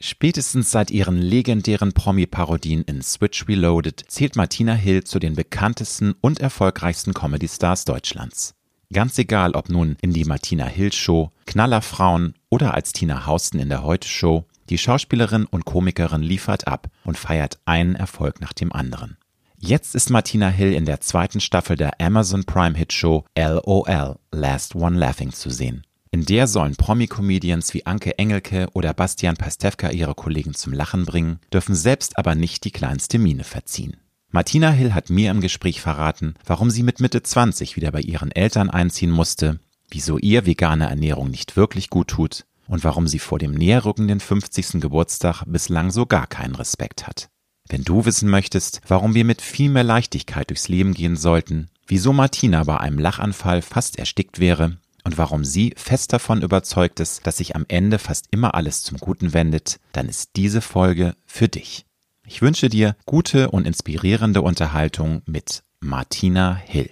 [0.00, 6.38] Spätestens seit ihren legendären Promi-Parodien in Switch Reloaded zählt Martina Hill zu den bekanntesten und
[6.38, 8.54] erfolgreichsten Comedy-Stars Deutschlands.
[8.92, 13.68] Ganz egal, ob nun in die Martina Hill Show, Knallerfrauen oder als Tina Hausten in
[13.68, 18.72] der Heute Show, die Schauspielerin und Komikerin liefert ab und feiert einen Erfolg nach dem
[18.72, 19.16] anderen.
[19.58, 24.76] Jetzt ist Martina Hill in der zweiten Staffel der Amazon Prime Hit Show LOL Last
[24.76, 25.82] One Laughing zu sehen.
[26.10, 31.38] In der sollen Promi-Comedians wie Anke Engelke oder Bastian Pastewka ihre Kollegen zum Lachen bringen,
[31.52, 33.98] dürfen selbst aber nicht die kleinste Miene verziehen.
[34.30, 38.30] Martina Hill hat mir im Gespräch verraten, warum sie mit Mitte 20 wieder bei ihren
[38.30, 39.60] Eltern einziehen musste,
[39.90, 44.80] wieso ihr vegane Ernährung nicht wirklich gut tut und warum sie vor dem näherrückenden 50.
[44.80, 47.28] Geburtstag bislang so gar keinen Respekt hat.
[47.68, 52.14] Wenn du wissen möchtest, warum wir mit viel mehr Leichtigkeit durchs Leben gehen sollten, wieso
[52.14, 54.78] Martina bei einem Lachanfall fast erstickt wäre
[55.08, 58.98] und warum sie fest davon überzeugt ist, dass sich am Ende fast immer alles zum
[58.98, 61.86] Guten wendet, dann ist diese Folge für dich.
[62.26, 66.90] Ich wünsche dir gute und inspirierende Unterhaltung mit Martina Hill.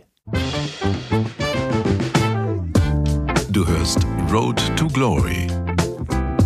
[3.50, 3.98] Du hörst
[4.33, 5.47] Road to Glory.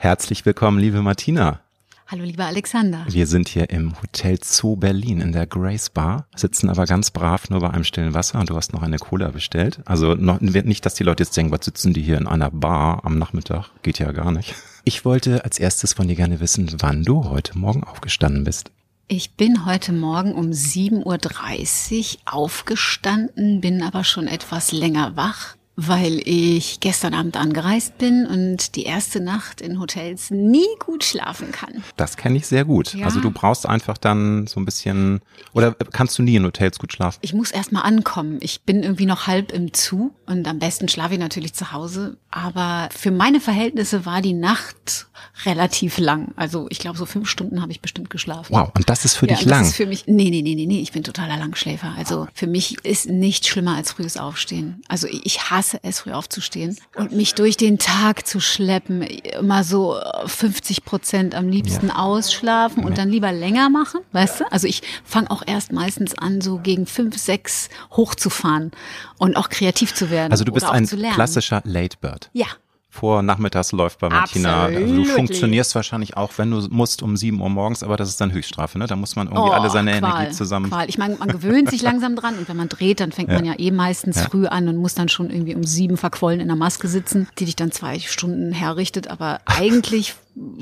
[0.00, 1.58] Herzlich willkommen, liebe Martina.
[2.06, 3.04] Hallo, lieber Alexander.
[3.08, 7.50] Wir sind hier im Hotel Zoo Berlin in der Grace Bar, sitzen aber ganz brav
[7.50, 9.80] nur bei einem stillen Wasser und du hast noch eine Cola bestellt.
[9.86, 13.04] Also noch, nicht, dass die Leute jetzt denken, was sitzen die hier in einer Bar
[13.04, 13.70] am Nachmittag?
[13.82, 14.54] Geht ja gar nicht.
[14.84, 18.70] Ich wollte als erstes von dir gerne wissen, wann du heute Morgen aufgestanden bist.
[19.08, 26.20] Ich bin heute Morgen um 7.30 Uhr aufgestanden, bin aber schon etwas länger wach weil
[26.24, 31.84] ich gestern Abend angereist bin und die erste Nacht in Hotels nie gut schlafen kann.
[31.96, 32.94] Das kenne ich sehr gut.
[32.94, 33.04] Ja.
[33.04, 35.20] Also du brauchst einfach dann so ein bisschen
[35.52, 37.20] oder kannst du nie in Hotels gut schlafen?
[37.22, 38.38] Ich muss erst mal ankommen.
[38.40, 42.16] Ich bin irgendwie noch halb im Zu und am besten schlafe ich natürlich zu Hause,
[42.32, 45.06] aber für meine Verhältnisse war die Nacht
[45.44, 46.32] relativ lang.
[46.34, 48.52] Also ich glaube so fünf Stunden habe ich bestimmt geschlafen.
[48.52, 49.60] Wow, und das ist für ja, dich lang?
[49.60, 51.94] Das ist für mich nee, nee, nee, nee, nee, ich bin totaler Langschläfer.
[51.96, 54.82] Also für mich ist nichts schlimmer als frühes Aufstehen.
[54.88, 59.02] Also ich hasse hasse es, früh aufzustehen und mich durch den Tag zu schleppen.
[59.02, 61.96] Immer so 50 Prozent am liebsten ja.
[61.96, 64.52] ausschlafen und dann lieber länger machen, weißt du?
[64.52, 68.70] Also ich fange auch erst meistens an, so gegen fünf, sechs hochzufahren
[69.18, 70.32] und auch kreativ zu werden.
[70.32, 72.30] Also du bist ein klassischer Late Bird.
[72.32, 72.46] Ja,
[72.98, 74.64] vor nachmittags läuft bei Martina.
[74.64, 78.20] Also du funktionierst wahrscheinlich auch, wenn du musst, um sieben Uhr morgens, aber das ist
[78.20, 78.86] dann Höchststrafe, ne?
[78.86, 80.70] Da muss man irgendwie oh, alle seine Qual, Energie zusammen.
[80.70, 80.88] Qual.
[80.88, 83.36] Ich meine, man gewöhnt sich langsam dran und wenn man dreht, dann fängt ja.
[83.36, 84.22] man ja eh meistens ja.
[84.22, 87.44] früh an und muss dann schon irgendwie um sieben verquollen in der Maske sitzen, die
[87.44, 89.08] dich dann zwei Stunden herrichtet.
[89.08, 90.14] Aber eigentlich,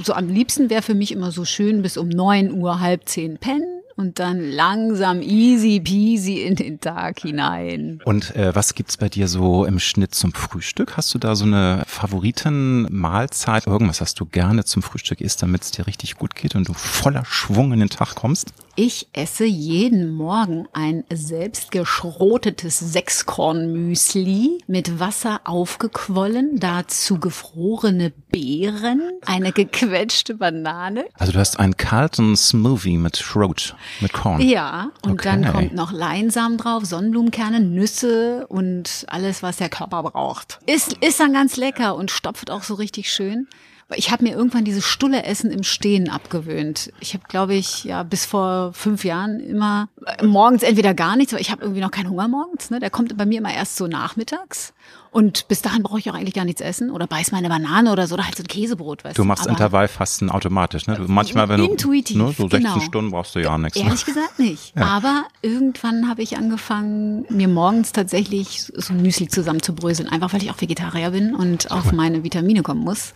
[0.02, 3.38] so am liebsten wäre für mich immer so schön bis um neun Uhr, halb zehn
[3.38, 8.00] pennen und dann langsam easy peasy in den Tag hinein.
[8.04, 10.96] Und äh, was gibt's bei dir so im Schnitt zum Frühstück?
[10.96, 13.66] Hast du da so eine Favoritenmahlzeit?
[13.66, 16.74] Irgendwas, was du gerne zum Frühstück isst, damit es dir richtig gut geht und du
[16.74, 18.52] voller Schwung in den Tag kommst?
[18.78, 30.34] Ich esse jeden Morgen ein selbstgeschrotetes Sechskornmüsli mit Wasser aufgequollen, dazu gefrorene Beeren, eine gequetschte
[30.34, 31.06] Banane.
[31.14, 34.42] Also du hast einen Carlton Smoothie mit Schrot, mit Korn.
[34.42, 35.24] Ja, und okay.
[35.24, 40.58] dann kommt noch Leinsamen drauf, Sonnenblumenkerne, Nüsse und alles, was der Körper braucht.
[40.66, 43.48] Ist, ist dann ganz lecker und stopft auch so richtig schön.
[43.94, 46.92] Ich habe mir irgendwann dieses stulle Essen im Stehen abgewöhnt.
[46.98, 49.88] Ich habe, glaube ich, ja bis vor fünf Jahren immer
[50.22, 52.70] morgens entweder gar nichts, aber ich habe irgendwie noch keinen Hunger morgens.
[52.70, 52.80] Ne?
[52.80, 54.72] Der kommt bei mir immer erst so nachmittags.
[55.16, 57.90] Und bis dahin brauche ich auch eigentlich gar nichts essen oder beiß mal eine Banane
[57.90, 59.02] oder so oder halt so ein Käsebrot.
[59.02, 60.96] Weißt du machst aber Intervallfasten automatisch, ne?
[60.96, 62.80] Du, manchmal, wenn intuitiv, du ne, so 16 genau.
[62.80, 63.78] Stunden brauchst du ja nichts.
[63.78, 64.12] Ehrlich ne?
[64.12, 64.76] gesagt nicht.
[64.76, 64.84] Ja.
[64.84, 70.50] Aber irgendwann habe ich angefangen, mir morgens tatsächlich so ein Müsli zusammenzubröseln, einfach weil ich
[70.50, 73.14] auch Vegetarier bin und auf meine Vitamine kommen muss.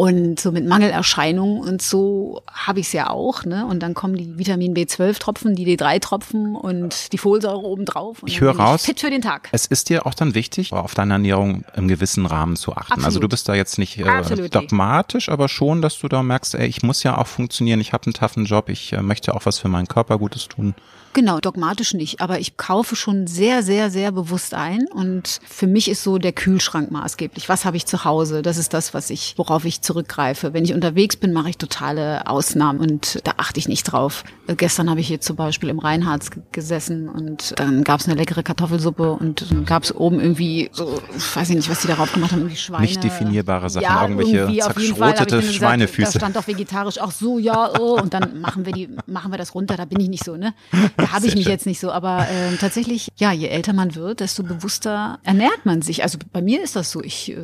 [0.00, 3.44] Und so mit Mangelerscheinungen und so habe ich es ja auch.
[3.44, 3.66] Ne?
[3.66, 8.22] Und dann kommen die Vitamin B12-Tropfen, die D3-Tropfen und die Folsäure obendrauf.
[8.24, 9.50] ich höre raus, fit für den Tag.
[9.52, 12.92] es ist dir auch dann wichtig, auf deine Ernährung im gewissen Rahmen zu achten.
[12.92, 13.04] Absolut.
[13.04, 16.66] Also du bist da jetzt nicht äh, dogmatisch, aber schon, dass du da merkst, ey,
[16.66, 19.58] ich muss ja auch funktionieren, ich habe einen taffen Job, ich äh, möchte auch was
[19.58, 20.74] für meinen Körper Gutes tun.
[21.12, 25.90] Genau, dogmatisch nicht, aber ich kaufe schon sehr, sehr, sehr bewusst ein und für mich
[25.90, 27.48] ist so der Kühlschrank maßgeblich.
[27.48, 28.42] Was habe ich zu Hause?
[28.42, 30.52] Das ist das, was ich, worauf ich zurückgreife.
[30.52, 34.22] Wenn ich unterwegs bin, mache ich totale Ausnahmen und da achte ich nicht drauf.
[34.46, 38.16] Äh, gestern habe ich hier zum Beispiel im Reinhards gesessen und dann gab es eine
[38.16, 42.12] leckere Kartoffelsuppe und dann gab es oben irgendwie so, ich weiß nicht, was die darauf
[42.12, 42.82] gemacht haben, irgendwie Schweine.
[42.82, 46.12] Nicht definierbare Sachen, ja, irgendwelche zerschrotete Schweinefüße.
[46.12, 49.38] da stand doch vegetarisch auch so, ja, oh, und dann machen wir die, machen wir
[49.38, 50.54] das runter, da bin ich nicht so, ne?
[51.10, 51.52] Da habe ich mich schön.
[51.52, 55.82] jetzt nicht so, aber äh, tatsächlich, ja, je älter man wird, desto bewusster ernährt man
[55.82, 56.02] sich.
[56.02, 57.36] Also bei mir ist das so, ich äh,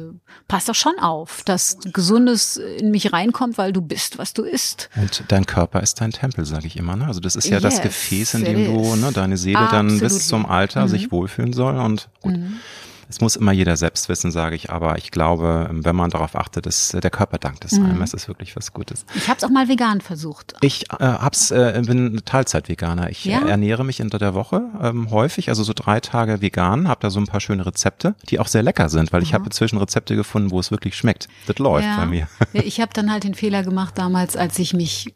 [0.48, 4.90] passe doch schon auf, dass Gesundes in mich reinkommt, weil du bist, was du isst.
[4.96, 6.96] Und dein Körper ist dein Tempel, sage ich immer.
[6.96, 7.06] Ne?
[7.06, 9.90] Also das ist ja yes, das Gefäß, in dem du ne, deine Seele Absolut.
[9.90, 10.88] dann bis zum Alter mhm.
[10.88, 11.76] sich wohlfühlen soll.
[11.78, 12.36] Und gut.
[12.36, 12.60] Mhm.
[13.08, 16.66] Es muss immer jeder selbst wissen, sage ich, aber ich glaube, wenn man darauf achtet,
[16.66, 17.86] ist der Körper dankt es mhm.
[17.86, 18.02] einem.
[18.02, 19.06] Es ist wirklich was Gutes.
[19.14, 20.54] Ich habe es auch mal vegan versucht.
[20.60, 23.10] Ich äh, hab's, äh, bin Teilzeit-Veganer.
[23.10, 23.46] Ich ja?
[23.46, 27.20] ernähre mich unter der Woche ähm, häufig, also so drei Tage vegan, habe da so
[27.20, 30.50] ein paar schöne Rezepte, die auch sehr lecker sind, weil ich habe inzwischen Rezepte gefunden,
[30.50, 31.28] wo es wirklich schmeckt.
[31.46, 31.96] Das läuft ja.
[31.98, 32.28] bei mir.
[32.66, 35.14] Ich habe dann halt den Fehler gemacht damals, als ich mich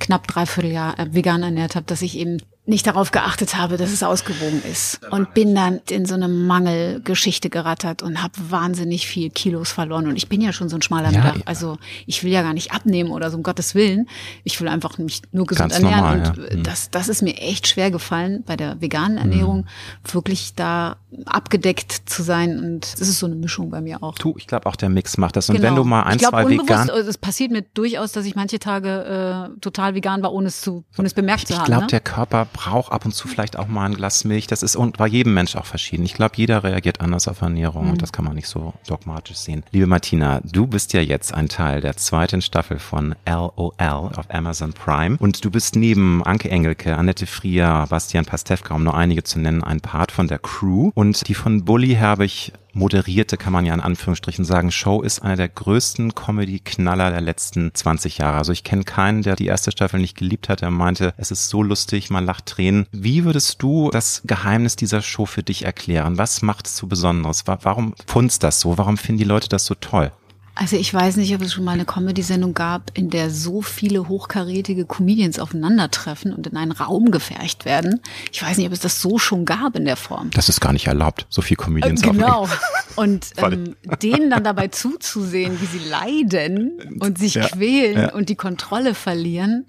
[0.00, 3.92] knapp dreiviertel Jahr äh, vegan ernährt habe, dass ich eben nicht darauf geachtet habe, dass
[3.92, 9.28] es ausgewogen ist und bin dann in so eine Mangelgeschichte gerattert und habe wahnsinnig viel
[9.28, 11.76] Kilos verloren und ich bin ja schon so ein schmaler ja, Mittag, also
[12.06, 14.08] ich will ja gar nicht abnehmen oder so um Gottes Willen,
[14.44, 16.56] ich will einfach mich nur gesund ernähren normal, und ja.
[16.56, 16.62] Mhm.
[16.62, 20.14] das das ist mir echt schwer gefallen bei der veganen Ernährung mhm.
[20.14, 20.96] wirklich da
[21.26, 24.14] abgedeckt zu sein und es ist so eine Mischung bei mir auch.
[24.14, 25.68] Du, ich glaube auch der Mix macht das und genau.
[25.68, 28.58] wenn du mal ein glaub, zwei vegan also es passiert mir durchaus, dass ich manche
[28.58, 31.62] Tage äh, total vegan war, ohne es zu ohne es bemerkt ich, zu haben.
[31.62, 31.88] Ich glaube, ne?
[31.88, 34.46] der Körper braucht ab und zu vielleicht auch mal ein Glas Milch.
[34.46, 36.04] Das ist bei jedem Mensch auch verschieden.
[36.04, 37.90] Ich glaube, jeder reagiert anders auf Ernährung mhm.
[37.90, 39.64] und das kann man nicht so dogmatisch sehen.
[39.72, 44.72] Liebe Martina, du bist ja jetzt ein Teil der zweiten Staffel von LOL auf Amazon
[44.72, 49.38] Prime und du bist neben Anke Engelke, Annette Frier, Bastian Pastewka, um nur einige zu
[49.38, 53.74] nennen, ein Part von der Crew und die von Bully Herbig moderierte, kann man ja
[53.74, 58.38] in Anführungsstrichen sagen, Show ist einer der größten Comedy-Knaller der letzten 20 Jahre.
[58.38, 60.62] Also ich kenne keinen, der die erste Staffel nicht geliebt hat.
[60.62, 62.86] Er meinte, es ist so lustig, man lacht Tränen.
[62.92, 66.18] Wie würdest du das Geheimnis dieser Show für dich erklären?
[66.18, 67.44] Was macht es so besonderes?
[67.46, 68.78] Warum funzt das so?
[68.78, 70.12] Warum finden die Leute das so toll?
[70.56, 74.08] Also ich weiß nicht, ob es schon mal eine Comedy-Sendung gab, in der so viele
[74.08, 78.00] hochkarätige Comedians aufeinandertreffen und in einen Raum gefercht werden.
[78.30, 80.30] Ich weiß nicht, ob es das so schon gab in der Form.
[80.30, 82.48] Das ist gar nicht erlaubt, so viele Comedians äh, Genau.
[82.96, 88.12] Und ähm, denen dann dabei zuzusehen, wie sie leiden und sich ja, quälen ja.
[88.12, 89.66] und die Kontrolle verlieren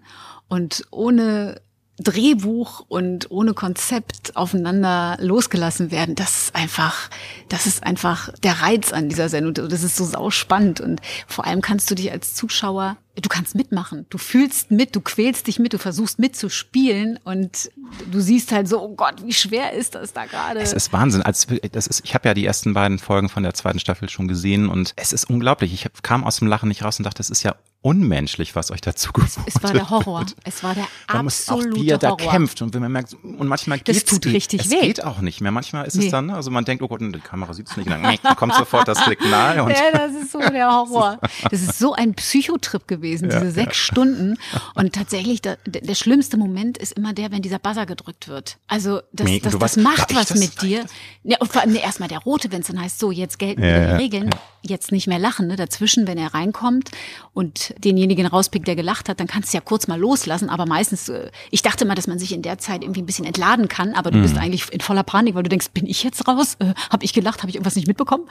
[0.48, 1.60] und ohne
[1.97, 7.09] Drehbuch und ohne Konzept aufeinander losgelassen werden, das ist einfach,
[7.47, 9.69] das ist einfach der Reiz an dieser Sendung.
[9.69, 14.06] Das ist so sauspannend und vor allem kannst du dich als Zuschauer, du kannst mitmachen.
[14.09, 17.71] Du fühlst mit, du quälst dich mit, du versuchst mitzuspielen und
[18.12, 20.59] du siehst halt so, oh Gott, wie schwer ist das da gerade?
[20.59, 21.21] Es ist Wahnsinn.
[21.21, 24.27] Als, das ist, ich habe ja die ersten beiden Folgen von der zweiten Staffel schon
[24.27, 25.73] gesehen und es ist unglaublich.
[25.73, 28.81] Ich kam aus dem Lachen nicht raus und dachte, das ist ja unmenschlich, was euch
[28.81, 30.21] dazu geboten Es war der Horror.
[30.21, 30.35] Wird.
[30.44, 33.47] Es war der man absolute auch, wie er da kämpft und wenn man merkt, und
[33.47, 34.88] manchmal das geht's, tut richtig es weh.
[34.88, 35.51] geht auch nicht mehr.
[35.51, 36.06] Manchmal ist nee.
[36.06, 38.88] es dann, also man denkt, oh Gott, die Kamera sieht es nicht, dann kommt sofort
[38.88, 39.59] das Signal.
[39.59, 41.19] Und ja, das ist so der Horror.
[41.51, 43.84] Das ist so ein Psychotrip gewesen, diese ja, sechs ja.
[43.94, 44.38] Stunden.
[44.75, 48.57] Und tatsächlich, der, der, schlimmste Moment ist immer der, wenn dieser Buzzer gedrückt wird.
[48.68, 50.86] Also das, nee, das, das, das macht was das mit dir.
[51.24, 53.63] Ja, und vor allem nee, erstmal der rote, wenn es dann heißt, so, jetzt gelten
[53.63, 54.30] ja, die Regeln,
[54.69, 55.48] jetzt nicht mehr lachen.
[55.48, 55.56] Ne?
[55.56, 56.92] Dazwischen, wenn er reinkommt
[57.34, 60.50] und denjenigen rauspickt, der gelacht hat, dann kannst du ja kurz mal loslassen.
[60.50, 63.25] Aber meistens, äh, ich dachte mal, dass man sich in der Zeit irgendwie ein bisschen
[63.25, 64.24] entladen kann, aber du mhm.
[64.24, 66.56] bist eigentlich in voller Panik, weil du denkst, bin ich jetzt raus?
[66.60, 67.41] Äh, habe ich gelacht?
[67.41, 68.27] Habe ich irgendwas nicht mitbekommen?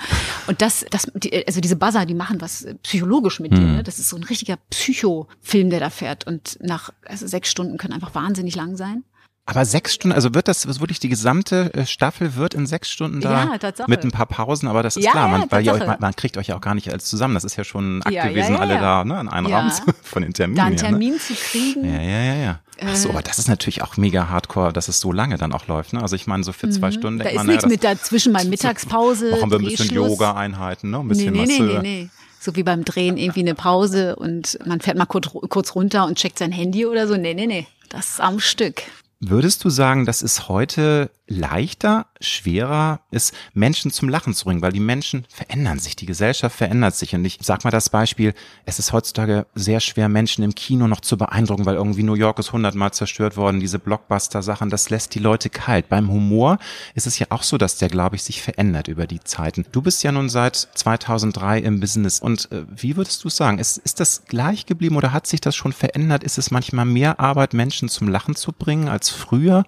[0.47, 3.57] Und das, das, die, also diese Buzzer, die machen was äh, psychologisch mit mhm.
[3.57, 3.67] dir.
[3.67, 3.83] Ne?
[3.83, 6.27] Das ist so ein richtiger Psychofilm, der da fährt.
[6.27, 9.05] Und nach also sechs Stunden können einfach wahnsinnig lang sein.
[9.47, 13.21] Aber sechs Stunden, also wird das wirklich die gesamte äh, Staffel wird in sechs Stunden
[13.21, 15.75] da ja, mit ein paar Pausen, aber das ist ja, klar, man, ja, weil ihr
[15.75, 17.35] euch, man, man, kriegt euch ja auch gar nicht alles zusammen.
[17.35, 20.23] Das ist ja schon ein Akt gewesen, alle da ne, in einem Raum zu, von
[20.23, 20.57] den Terminen.
[20.57, 21.19] Da einen Termin ne?
[21.19, 21.85] zu kriegen.
[21.85, 22.61] Ja, ja, ja, ja.
[22.83, 23.13] Ach so, äh.
[23.13, 25.93] aber das ist natürlich auch mega hardcore, dass es so lange dann auch läuft.
[25.93, 26.01] Ne?
[26.01, 26.93] Also ich meine, so für zwei mhm.
[26.93, 29.31] Stunden da denkt ist man, nichts mit dazwischen mal Mittagspause.
[29.31, 31.01] Machen wir ein bisschen Yoga-Einheiten, ne?
[31.01, 32.11] Ein bisschen nee, nee, nee, nee, nee.
[32.45, 36.19] So wie beim Drehen irgendwie eine Pause und man fährt mal kurz, kurz runter und
[36.19, 37.17] checkt sein Handy oder so.
[37.17, 37.67] Nee, nee, nee.
[37.89, 38.83] Das ist am Stück.
[39.19, 44.73] Würdest du sagen, das ist heute leichter, schwerer ist, Menschen zum Lachen zu bringen, weil
[44.73, 47.15] die Menschen verändern sich, die Gesellschaft verändert sich.
[47.15, 48.35] Und ich sag mal das Beispiel,
[48.67, 52.39] es ist heutzutage sehr schwer, Menschen im Kino noch zu beeindrucken, weil irgendwie New York
[52.39, 55.89] ist hundertmal zerstört worden, diese Blockbuster-Sachen, das lässt die Leute kalt.
[55.89, 56.59] Beim Humor
[56.95, 59.67] ist es ja auch so, dass der, glaube ich, sich verändert über die Zeiten.
[59.73, 63.77] Du bist ja nun seit 2003 im Business und äh, wie würdest du sagen, ist,
[63.79, 66.25] ist das gleich geblieben oder hat sich das schon verändert?
[66.25, 69.65] Ist es manchmal mehr Arbeit, Menschen zum Lachen zu bringen als früher?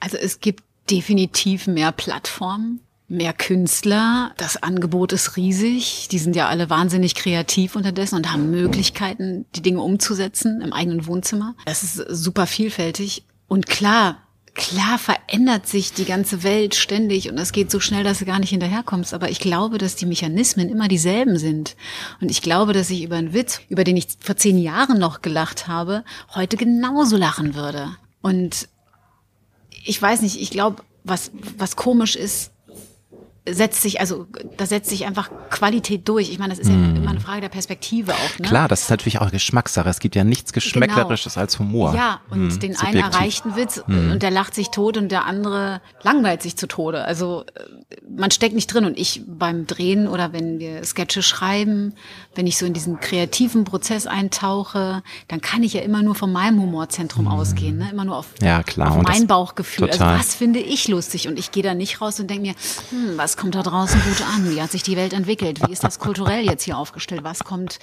[0.00, 4.32] Also es gibt definitiv mehr Plattformen mehr Künstler.
[4.36, 6.08] Das Angebot ist riesig.
[6.10, 11.06] Die sind ja alle wahnsinnig kreativ unterdessen und haben Möglichkeiten, die Dinge umzusetzen im eigenen
[11.06, 11.56] Wohnzimmer.
[11.66, 13.24] Das ist super vielfältig.
[13.48, 14.18] Und klar,
[14.54, 18.38] klar verändert sich die ganze Welt ständig und es geht so schnell, dass du gar
[18.38, 19.12] nicht hinterherkommst.
[19.12, 21.74] Aber ich glaube, dass die Mechanismen immer dieselben sind.
[22.20, 25.20] Und ich glaube, dass ich über einen Witz, über den ich vor zehn Jahren noch
[25.20, 26.04] gelacht habe,
[26.36, 27.88] heute genauso lachen würde.
[28.22, 28.68] Und
[29.84, 32.52] ich weiß nicht, ich glaube, was, was komisch ist,
[33.54, 34.26] setzt sich, also
[34.56, 36.30] da setzt sich einfach Qualität durch.
[36.30, 36.96] Ich meine, das ist ja mm.
[36.96, 38.38] immer eine Frage der Perspektive auch.
[38.38, 38.46] Ne?
[38.46, 39.88] Klar, das ist natürlich auch Geschmackssache.
[39.88, 41.42] Es gibt ja nichts Geschmäcklerisches genau.
[41.42, 41.94] als Humor.
[41.94, 42.58] Ja, und mm.
[42.60, 42.84] den Subjektiv.
[42.86, 44.10] einen erreicht einen Witz mm.
[44.12, 47.04] und der lacht sich tot und der andere langweilt sich zu Tode.
[47.04, 48.84] Also äh, man steckt nicht drin.
[48.84, 51.94] Und ich beim Drehen oder wenn wir Sketche schreiben,
[52.34, 56.32] wenn ich so in diesen kreativen Prozess eintauche, dann kann ich ja immer nur von
[56.32, 57.78] meinem Humorzentrum ausgehen.
[57.78, 57.90] Ne?
[57.90, 58.92] Immer nur auf, ja, klar.
[58.92, 59.86] auf mein Bauchgefühl.
[59.86, 60.14] Also total.
[60.14, 61.28] Also was finde ich lustig?
[61.28, 62.54] Und ich gehe da nicht raus und denke mir,
[62.90, 64.50] hm, was kommt da draußen gut an?
[64.50, 65.66] Wie hat sich die Welt entwickelt?
[65.66, 67.24] Wie ist das kulturell jetzt hier aufgestellt?
[67.24, 67.78] Was kommt?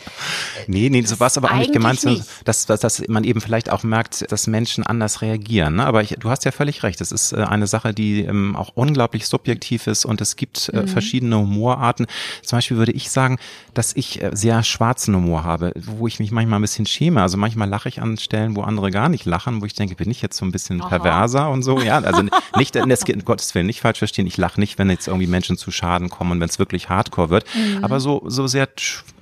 [0.67, 2.23] Nee, nee, so war es aber auch nicht gemeint, nicht.
[2.45, 5.77] Dass, dass, dass man eben vielleicht auch merkt, dass Menschen anders reagieren.
[5.77, 5.85] Ne?
[5.85, 7.01] Aber ich, du hast ja völlig recht.
[7.01, 10.81] Es ist äh, eine Sache, die ähm, auch unglaublich subjektiv ist und es gibt äh,
[10.81, 10.87] mhm.
[10.87, 12.05] verschiedene Humorarten.
[12.43, 13.39] Zum Beispiel würde ich sagen,
[13.73, 17.23] dass ich äh, sehr schwarzen Humor habe, wo ich mich manchmal ein bisschen schäme.
[17.23, 20.11] Also manchmal lache ich an Stellen, wo andere gar nicht lachen, wo ich denke, bin
[20.11, 20.89] ich jetzt so ein bisschen Aha.
[20.89, 21.79] perverser und so.
[21.81, 22.21] Ja, also
[22.57, 24.27] nicht, das, um Gottes Willen, nicht falsch verstehen.
[24.27, 27.45] Ich lache nicht, wenn jetzt irgendwie Menschen zu Schaden kommen, wenn es wirklich Hardcore wird.
[27.55, 27.83] Mhm.
[27.83, 28.67] Aber so, so sehr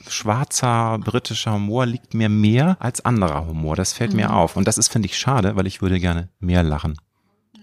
[0.07, 3.75] schwarzer britischer Humor liegt mir mehr als anderer Humor.
[3.75, 4.17] Das fällt mhm.
[4.17, 4.55] mir auf.
[4.55, 6.97] Und das ist, finde ich, schade, weil ich würde gerne mehr lachen.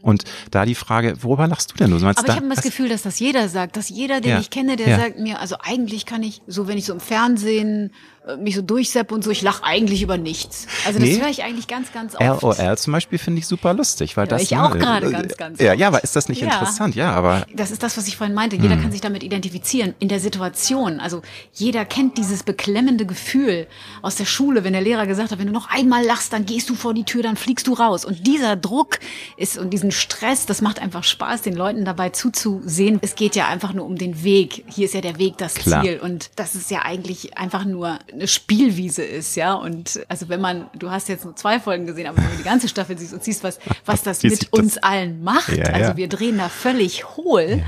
[0.02, 1.90] Und da die Frage, worüber lachst du denn?
[1.90, 4.40] Du meinst, Aber ich habe das Gefühl, dass das jeder sagt, dass jeder, den ja.
[4.40, 4.98] ich kenne, der ja.
[4.98, 7.92] sagt mir, also eigentlich kann ich, so wenn ich so im Fernsehen
[8.38, 10.66] mich so durchsepp und so, ich lache eigentlich über nichts.
[10.86, 11.20] Also das nee.
[11.20, 12.42] höre ich eigentlich ganz, ganz oft.
[12.42, 14.42] LOL zum Beispiel finde ich super lustig, weil ja, das.
[14.42, 15.60] Ich auch ne, gerade äh, ganz, ganz.
[15.60, 16.46] Ja, ja, aber ist das nicht ja.
[16.46, 16.94] interessant?
[16.94, 17.44] Ja, aber.
[17.52, 18.56] Das ist das, was ich vorhin meinte.
[18.56, 18.82] Jeder hm.
[18.82, 21.00] kann sich damit identifizieren in der Situation.
[21.00, 23.66] Also jeder kennt dieses beklemmende Gefühl
[24.02, 26.70] aus der Schule, wenn der Lehrer gesagt hat, wenn du noch einmal lachst, dann gehst
[26.70, 28.04] du vor die Tür, dann fliegst du raus.
[28.04, 29.00] Und dieser Druck
[29.36, 32.98] ist und diesen Stress, das macht einfach Spaß, den Leuten dabei zuzusehen.
[33.02, 34.64] Es geht ja einfach nur um den Weg.
[34.68, 35.82] Hier ist ja der Weg das Klar.
[35.82, 35.98] Ziel.
[35.98, 39.54] Und das ist ja eigentlich einfach nur eine Spielwiese ist, ja.
[39.54, 42.42] Und also wenn man, du hast jetzt nur zwei Folgen gesehen, aber wenn du die
[42.42, 44.82] ganze Staffel siehst und siehst, was, was das mit uns das?
[44.82, 45.48] allen macht.
[45.56, 47.62] Ja, also wir drehen da völlig hohl.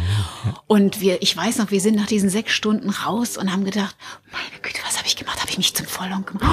[0.45, 3.65] Ja, und wir, ich weiß noch, wir sind nach diesen sechs Stunden raus und haben
[3.65, 3.97] gedacht,
[4.33, 5.41] meine Güte, was habe ich gemacht?
[5.41, 6.45] Habe ich mich zum Vollong gemacht?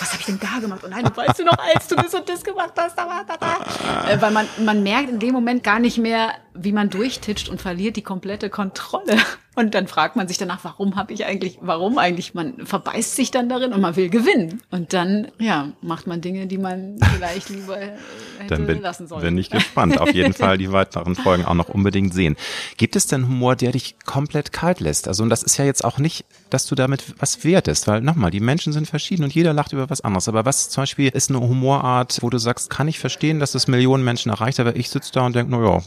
[0.00, 0.84] Was habe ich denn da gemacht?
[0.84, 3.36] Und nein, weißt du noch, als du das und das gemacht hast, da war da,
[3.36, 4.10] da.
[4.10, 7.60] Äh, weil man, man merkt in dem Moment gar nicht mehr, wie man durchtitscht und
[7.60, 9.16] verliert die komplette Kontrolle.
[9.56, 12.34] Und dann fragt man sich danach, warum habe ich eigentlich, warum eigentlich?
[12.34, 14.62] Man verbeißt sich dann darin und man will gewinnen.
[14.70, 17.98] Und dann, ja, macht man Dinge, die man vielleicht lieber hätte
[18.46, 19.22] dann bin, lassen sollen.
[19.22, 20.00] Bin ich gespannt.
[20.00, 22.36] Auf jeden Fall die weiteren Folgen auch noch unbedingt sehen.
[22.76, 25.08] Gibt es denn Humor, der dich komplett kalt lässt?
[25.08, 28.30] Also, und das ist ja jetzt auch nicht, dass du damit was wertest, weil nochmal,
[28.30, 30.28] die Menschen sind verschieden und jeder lacht über was anderes.
[30.28, 33.66] Aber was zum Beispiel ist eine Humorart, wo du sagst, kann ich verstehen, dass es
[33.66, 35.82] Millionen Menschen erreicht, aber ich sitze da und denke, na ja,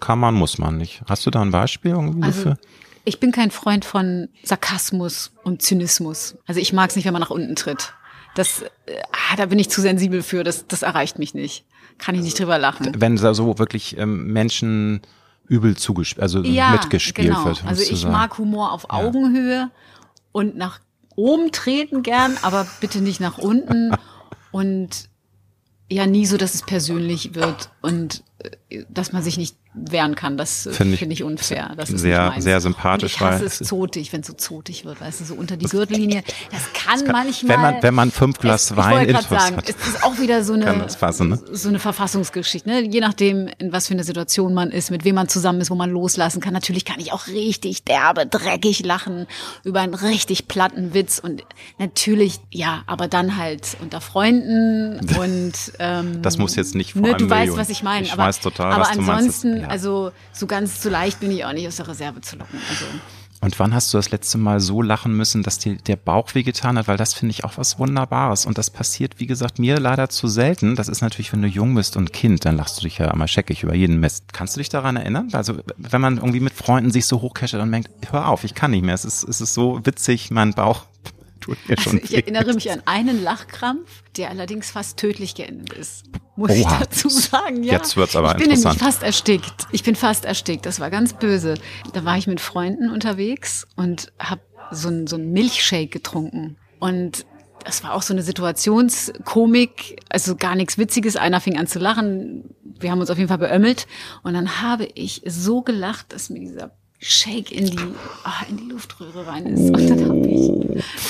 [0.00, 1.00] kann man, muss man nicht.
[1.08, 2.58] Hast du da ein Beispiel irgendwie also, dafür?
[3.06, 6.36] Ich bin kein Freund von Sarkasmus und Zynismus.
[6.46, 7.94] Also ich mag es nicht, wenn man nach unten tritt.
[8.34, 8.66] Das, äh,
[9.12, 10.42] ah, da bin ich zu sensibel für.
[10.42, 11.64] Das, das erreicht mich nicht.
[11.98, 12.92] Kann ich nicht drüber lachen.
[12.98, 15.00] Wenn da so wirklich ähm, Menschen
[15.46, 17.44] übel zugespielt, also ja, mitgespielt genau.
[17.44, 17.64] wird.
[17.64, 19.70] Also ich mag Humor auf Augenhöhe ja.
[20.32, 20.80] und nach
[21.14, 23.92] oben treten gern, aber bitte nicht nach unten
[24.50, 25.08] und
[25.88, 28.50] ja nie so, dass es persönlich wird und äh,
[28.88, 30.36] dass man sich nicht wehren kann.
[30.36, 31.72] Das finde find ich unfair.
[31.76, 33.20] Das ist sehr, sehr sympathisch.
[33.20, 35.66] Und ich hasse es zotig, wenn es so zotig wird, weißt du, so unter die
[35.66, 36.24] Gürtellinie.
[36.50, 37.56] Das kann, das kann manchmal.
[37.56, 39.68] Wenn man, wenn man fünf Glas es, Wein ich sagen, hat.
[39.68, 41.40] Es ist auch wieder so eine, fassen, ne?
[41.52, 42.80] so eine Verfassungsgeschichte, ne?
[42.80, 45.74] Je nachdem, in was für eine Situation man ist, mit wem man zusammen ist, wo
[45.74, 46.54] man loslassen kann.
[46.54, 49.26] Natürlich kann ich auch richtig derbe, dreckig lachen
[49.62, 51.44] über einen richtig platten Witz und
[51.78, 57.16] natürlich, ja, aber dann halt unter Freunden und, ähm, Das muss jetzt nicht vor ne,
[57.16, 58.06] Du weißt, was ich meine.
[58.06, 58.24] Ich aber,
[58.56, 59.62] total, aber was du ansonsten, meinst.
[59.64, 59.68] Ja.
[59.68, 62.60] also so ganz so leicht bin ich auch nicht aus der Reserve zu locken.
[62.68, 62.86] Also.
[63.40, 66.78] Und wann hast du das letzte Mal so lachen müssen, dass dir der Bauch wehgetan
[66.78, 66.88] hat?
[66.88, 68.46] Weil das finde ich auch was Wunderbares.
[68.46, 70.74] Und das passiert, wie gesagt, mir leider zu selten.
[70.74, 73.28] Das ist natürlich, wenn du jung bist und Kind, dann lachst du dich ja immer
[73.28, 74.32] scheckig über jeden Mist.
[74.32, 75.28] Kannst du dich daran erinnern?
[75.32, 78.70] Also, wenn man irgendwie mit Freunden sich so hochcasht und merkt, hör auf, ich kann
[78.70, 78.94] nicht mehr.
[78.94, 80.86] Es ist, es ist so witzig, mein Bauch
[81.40, 85.72] tut mir also schon Ich erinnere mich an einen Lachkrampf, der allerdings fast tödlich geendet
[85.74, 86.04] ist.
[86.36, 86.58] Muss Oha.
[86.58, 87.74] ich dazu sagen, ja.
[87.74, 89.66] Jetzt wird's aber ich bin nämlich fast erstickt.
[89.72, 90.66] Ich bin fast erstickt.
[90.66, 91.54] Das war ganz böse.
[91.92, 96.56] Da war ich mit Freunden unterwegs und habe so ein so ein Milchshake getrunken.
[96.78, 97.24] Und
[97.64, 101.16] das war auch so eine Situationskomik, also gar nichts Witziges.
[101.16, 102.54] Einer fing an zu lachen.
[102.78, 103.86] Wir haben uns auf jeden Fall beömmelt.
[104.22, 108.64] Und dann habe ich so gelacht, dass mir dieser Shake in die, oh, in die
[108.64, 109.70] Luftröhre rein ist.
[109.70, 110.48] Und dann, hab ich,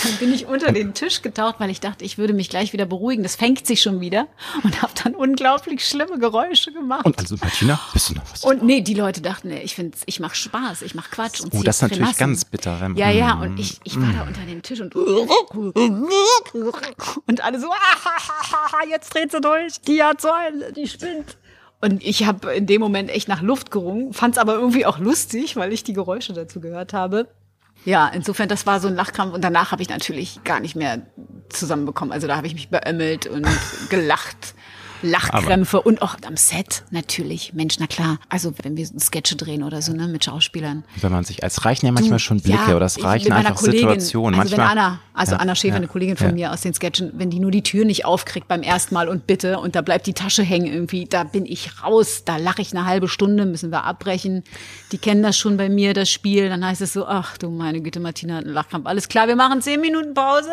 [0.02, 2.87] dann bin ich unter den Tisch getaucht, weil ich dachte, ich würde mich gleich wieder
[2.87, 3.23] beruhigen.
[3.23, 4.26] Das fängt sich schon wieder
[4.64, 7.07] und habe dann unglaublich schlimme Geräusche gemacht.
[7.07, 8.43] Und also Martina, bist du noch was?
[8.43, 11.40] Und nee, die Leute dachten, ich finde, ich mache Spaß, ich mache Quatsch.
[11.40, 12.19] Und oh, das ist natürlich Grimassen.
[12.19, 12.81] ganz bitter.
[12.81, 17.69] Wenn, ja, ja, und ich, ich war da unter dem Tisch und und alle so,
[18.90, 21.37] jetzt dreht sie durch, die hat so eine, die spinnt.
[21.80, 24.99] Und ich habe in dem Moment echt nach Luft gerungen, fand es aber irgendwie auch
[24.99, 27.28] lustig, weil ich die Geräusche dazu gehört habe.
[27.85, 31.02] Ja, insofern, das war so ein Lachkrampf und danach habe ich natürlich gar nicht mehr
[31.50, 32.12] zusammenbekommen.
[32.12, 33.47] Also da habe ich mich beömmelt und
[33.90, 34.54] gelacht.
[35.02, 37.52] Lachkrämpfe Aber und auch am Set natürlich.
[37.54, 38.18] Mensch, na klar.
[38.28, 40.84] Also wenn wir Sketche drehen oder so, ne, mit Schauspielern.
[41.00, 43.56] Wenn man sich, als reichen ja manchmal du, schon Blicke ja, oder es reichen einfach
[43.56, 44.40] Kollegin, Situationen.
[44.40, 46.74] Also manchmal, wenn Anna, also ja, Anna Schäfer, ja, eine Kollegin von mir aus den
[46.74, 49.82] Sketchen, wenn die nur die Tür nicht aufkriegt beim ersten Mal und bitte und da
[49.82, 53.46] bleibt die Tasche hängen irgendwie, da bin ich raus, da lache ich eine halbe Stunde,
[53.46, 54.44] müssen wir abbrechen.
[54.92, 56.48] Die kennen das schon bei mir, das Spiel.
[56.48, 58.86] Dann heißt es so, ach du meine Güte, Martina hat einen Lachkampf.
[58.86, 60.50] Alles klar, wir machen zehn Minuten Pause.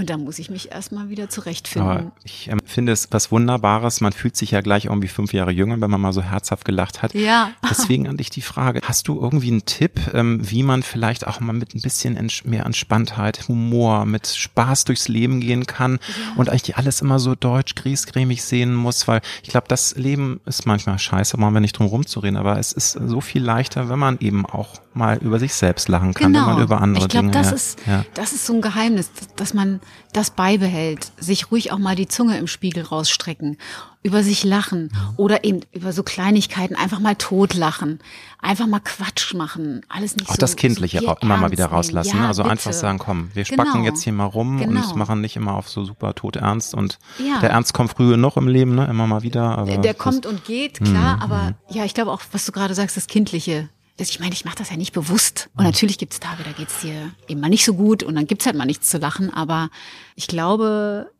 [0.00, 1.90] Und da muss ich mich erstmal wieder zurechtfinden.
[1.90, 4.00] Aber ich ähm, finde es was Wunderbares.
[4.00, 7.02] Man fühlt sich ja gleich irgendwie fünf Jahre jünger, wenn man mal so herzhaft gelacht
[7.02, 7.12] hat.
[7.12, 7.50] Ja.
[7.68, 8.80] Deswegen an dich die Frage.
[8.82, 12.64] Hast du irgendwie einen Tipp, ähm, wie man vielleicht auch mal mit ein bisschen mehr
[12.64, 16.36] Entspanntheit, Humor, mit Spaß durchs Leben gehen kann ja.
[16.36, 19.06] und eigentlich alles immer so deutsch, griesgrämig sehen muss?
[19.06, 22.72] Weil ich glaube, das Leben ist manchmal scheiße, wollen wir nicht drum rumzureden, aber es
[22.72, 26.46] ist so viel leichter, wenn man eben auch mal über sich selbst lachen kann, genau.
[26.46, 27.32] wenn man über andere ich glaub, Dinge.
[27.32, 27.54] Das ja.
[27.54, 28.04] ist, ja.
[28.14, 29.80] das ist so ein Geheimnis, dass man
[30.12, 33.56] das beibehält, sich ruhig auch mal die Zunge im Spiegel rausstrecken,
[34.02, 38.00] über sich lachen oder eben über so Kleinigkeiten einfach mal totlachen,
[38.40, 40.40] einfach mal Quatsch machen, alles nicht auch so.
[40.40, 42.52] das Kindliche so auch immer mal wieder rauslassen, ja, also bitte.
[42.52, 43.84] einfach sagen, komm, wir spacken genau.
[43.84, 44.80] jetzt hier mal rum genau.
[44.80, 47.40] und machen nicht immer auf so super tot ernst und ja.
[47.40, 49.58] der Ernst kommt früher noch im Leben, ne, immer mal wieder.
[49.58, 51.54] Aber der kommt und geht, klar, mh, aber mh.
[51.70, 53.68] ja, ich glaube auch, was du gerade sagst, das Kindliche
[54.08, 55.50] ich meine, ich mache das ja nicht bewusst.
[55.56, 58.14] Und natürlich gibt es Tage, da geht es dir eben mal nicht so gut und
[58.14, 59.28] dann gibt's halt mal nichts zu lachen.
[59.32, 59.68] Aber
[60.16, 61.10] ich glaube,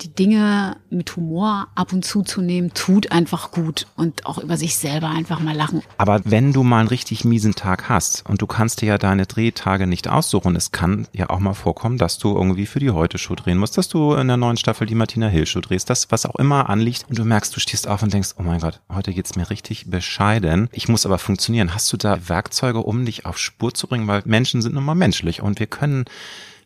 [0.00, 4.56] die Dinge mit Humor ab und zu zu nehmen, tut einfach gut und auch über
[4.56, 5.82] sich selber einfach mal lachen.
[5.98, 9.26] Aber wenn du mal einen richtig miesen Tag hast und du kannst dir ja deine
[9.26, 13.34] Drehtage nicht aussuchen, es kann ja auch mal vorkommen, dass du irgendwie für die Heute-Show
[13.34, 16.36] drehen musst, dass du in der neuen Staffel die Martina Hill-Show drehst, das was auch
[16.36, 19.36] immer anliegt und du merkst, du stehst auf und denkst, oh mein Gott, heute geht's
[19.36, 20.68] mir richtig bescheiden.
[20.72, 21.74] Ich muss aber funktionieren.
[21.74, 24.06] Hast du da Werkzeuge, um dich auf Spur zu bringen?
[24.06, 26.04] Weil Menschen sind nun mal menschlich und wir können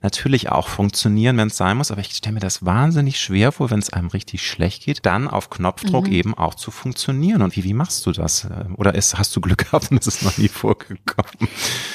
[0.02, 3.70] natürlich auch funktionieren, wenn es sein muss, aber ich stelle mir das wahnsinnig schwer vor,
[3.70, 6.12] wenn es einem richtig schlecht geht, dann auf Knopfdruck mhm.
[6.12, 7.42] eben auch zu funktionieren.
[7.42, 8.46] Und wie, wie machst du das?
[8.76, 11.48] Oder ist, hast du Glück gehabt und es ist noch nie vorgekommen?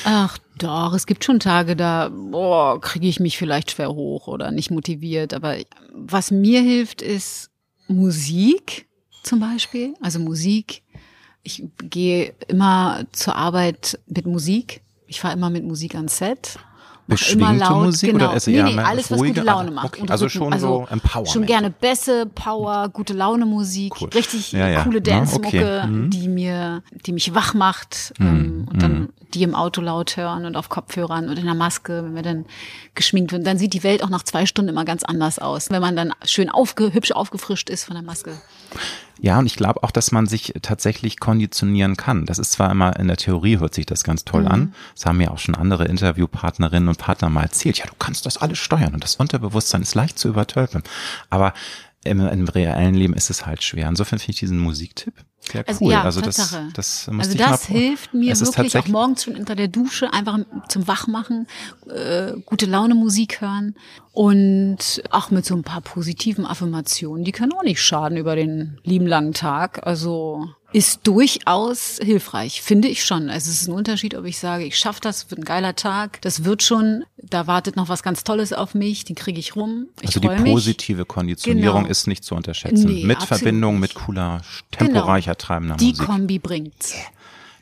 [0.03, 4.51] Ach doch, es gibt schon Tage, da boah, kriege ich mich vielleicht schwer hoch oder
[4.51, 5.33] nicht motiviert.
[5.33, 5.55] Aber
[5.93, 7.49] was mir hilft, ist
[7.87, 8.87] Musik
[9.23, 9.93] zum Beispiel.
[10.01, 10.83] Also Musik.
[11.43, 14.81] Ich gehe immer zur Arbeit mit Musik.
[15.07, 16.59] Ich fahre immer mit Musik ans Set
[17.07, 18.31] beschwingte laut, Musik genau.
[18.31, 19.85] oder eher nee, nee, alles, was gute Laune macht.
[19.85, 21.29] Okay, also schon also so Empowerment.
[21.29, 24.09] Schon gerne Bässe, Power, gute Laune Musik, cool.
[24.13, 24.83] richtig ja, ja.
[24.83, 25.87] coole Dance-Mucke, okay.
[25.87, 26.09] mhm.
[26.09, 28.27] die mir, die mich wach macht mhm.
[28.27, 29.09] ähm, und dann mhm.
[29.33, 32.45] Die im Auto laut hören und auf Kopfhörern und in der Maske, wenn wir dann
[32.95, 33.43] geschminkt werden.
[33.43, 36.13] Dann sieht die Welt auch nach zwei Stunden immer ganz anders aus, wenn man dann
[36.25, 38.39] schön aufge, hübsch aufgefrischt ist von der Maske.
[39.19, 42.25] Ja, und ich glaube auch, dass man sich tatsächlich konditionieren kann.
[42.25, 44.47] Das ist zwar immer in der Theorie hört sich das ganz toll mhm.
[44.47, 44.75] an.
[44.95, 47.77] Das haben mir auch schon andere Interviewpartnerinnen und Partner mal erzählt.
[47.77, 50.83] Ja, du kannst das alles steuern und das Unterbewusstsein ist leicht zu übertölpeln.
[51.29, 51.53] Aber
[52.03, 53.87] im, im reellen Leben ist es halt schwer.
[53.87, 55.91] Insofern finde ich diesen Musiktipp sehr also, cool.
[55.91, 60.13] Ja, also das, das Also das hilft mir wirklich auch morgens schon unter der Dusche
[60.13, 61.47] einfach zum Wachmachen,
[61.89, 63.75] äh, gute Laune Musik hören
[64.13, 67.25] und auch mit so ein paar positiven Affirmationen.
[67.25, 69.85] Die können auch nicht schaden über den lieben langen Tag.
[69.85, 73.29] Also ist durchaus hilfreich, finde ich schon.
[73.29, 76.21] Also es ist ein Unterschied, ob ich sage, ich schaffe das, wird ein geiler Tag,
[76.21, 79.87] das wird schon, da wartet noch was ganz Tolles auf mich, den kriege ich rum.
[80.01, 81.91] Ich also die positive Konditionierung genau.
[81.91, 82.85] ist nicht zu unterschätzen.
[82.85, 85.45] Nee, mit Verbindung mit cooler, temporeicher, genau.
[85.45, 86.01] treibender die Musik.
[86.01, 86.95] Die Kombi bringt's.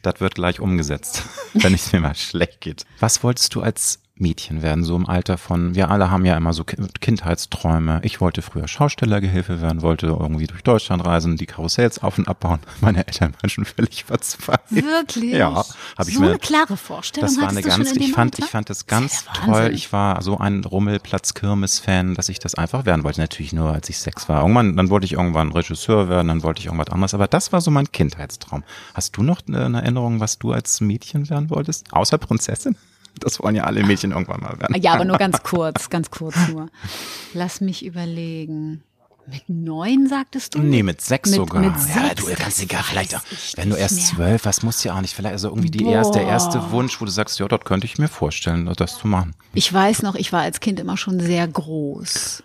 [0.02, 2.86] Das wird gleich umgesetzt, wenn es mir mal schlecht geht.
[3.00, 6.54] Was wolltest du als Mädchen werden, so im Alter von, wir alle haben ja immer
[6.54, 8.02] so Kindheitsträume.
[8.04, 12.60] Ich wollte früher Schaustellergehilfe werden, wollte irgendwie durch Deutschland reisen, die Karussells auf und abbauen.
[12.82, 14.86] Meine Eltern waren schon völlig verzweifelt.
[14.86, 15.34] Wirklich?
[15.34, 15.64] Ja,
[15.98, 16.30] habe ich so mir.
[16.30, 17.30] eine klare Vorstellung.
[17.30, 18.46] Das war eine ganz, ich fand, Alter?
[18.46, 19.72] ich fand das ganz das toll.
[19.74, 23.22] Ich war so ein Rummelplatz-Kirmes-Fan, dass ich das einfach werden wollte.
[23.22, 24.42] Natürlich nur, als ich sechs war.
[24.42, 27.14] Irgendwann, dann wollte ich irgendwann Regisseur werden, dann wollte ich irgendwas anderes.
[27.14, 28.64] Aber das war so mein Kindheitstraum.
[28.94, 31.94] Hast du noch eine Erinnerung, was du als Mädchen werden wolltest?
[31.94, 32.76] Außer Prinzessin?
[33.20, 34.82] Das wollen ja alle Mädchen irgendwann mal werden.
[34.82, 36.70] Ja, aber nur ganz kurz, ganz kurz nur.
[37.34, 38.84] Lass mich überlegen.
[39.32, 40.60] Mit neun, sagtest du?
[40.60, 41.62] Nee, mit sechs mit, sogar.
[41.62, 43.22] Mit sechs, ja, du kannst egal, vielleicht auch,
[43.58, 46.18] wenn du erst zwölf warst, musst du ja auch nicht, vielleicht, also irgendwie die erste,
[46.18, 49.36] der erste Wunsch, wo du sagst, ja, dort könnte ich mir vorstellen, das zu machen.
[49.54, 52.44] Ich weiß noch, ich war als Kind immer schon sehr groß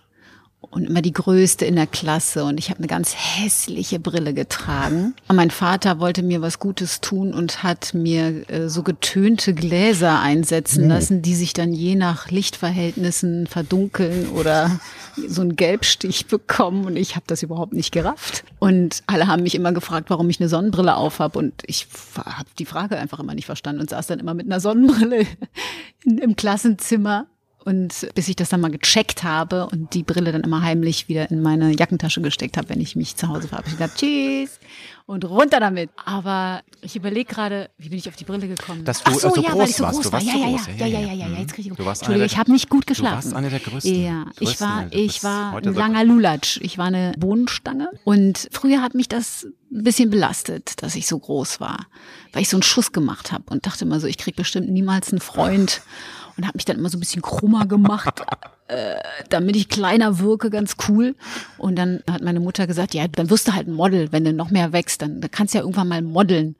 [0.75, 2.45] und immer die größte in der Klasse.
[2.45, 5.15] Und ich habe eine ganz hässliche Brille getragen.
[5.29, 10.21] Und mein Vater wollte mir was Gutes tun und hat mir äh, so getönte Gläser
[10.21, 14.81] einsetzen lassen, die sich dann je nach Lichtverhältnissen verdunkeln oder
[15.29, 16.85] so einen Gelbstich bekommen.
[16.85, 18.45] Und ich habe das überhaupt nicht gerafft.
[18.59, 21.37] Und alle haben mich immer gefragt, warum ich eine Sonnenbrille aufhab.
[21.37, 24.61] Und ich habe die Frage einfach immer nicht verstanden und saß dann immer mit einer
[24.61, 25.27] Sonnenbrille
[26.05, 27.27] im Klassenzimmer
[27.65, 31.31] und bis ich das dann mal gecheckt habe und die Brille dann immer heimlich wieder
[31.31, 33.93] in meine Jackentasche gesteckt habe, wenn ich mich zu Hause verabschiedet habe.
[33.95, 34.59] Tschüss
[35.07, 35.91] und runter damit.
[36.05, 38.85] Aber ich überlege gerade, wie bin ich auf die Brille gekommen?
[38.85, 39.95] Dass du Ach so, so ja, groß weil ich so warst.
[39.97, 40.21] groß Du war.
[40.21, 40.67] warst Ja, so ja, groß.
[40.79, 42.71] ja, ja, ja, ja, ja, jetzt kriege ich Du warst Entschuldigung, eine ich habe nicht
[42.71, 43.15] gut Du geschlafen.
[43.17, 44.03] warst eine der größten.
[44.03, 46.59] Ja, ich war, du ich war ein langer Lulatsch.
[46.63, 51.19] Ich war eine Bohnenstange und früher hat mich das ein bisschen belastet, dass ich so
[51.19, 51.87] groß war,
[52.33, 55.13] weil ich so einen Schuss gemacht habe und dachte immer so, ich krieg bestimmt niemals
[55.13, 55.83] einen Freund
[56.37, 58.23] und habe mich dann immer so ein bisschen krummer gemacht,
[58.69, 58.95] äh,
[59.29, 61.15] damit ich kleiner wirke, ganz cool.
[61.59, 64.33] Und dann hat meine Mutter gesagt, ja, dann wirst du halt ein Model, wenn du
[64.33, 66.57] noch mehr wächst, dann, dann kannst du ja irgendwann mal modeln.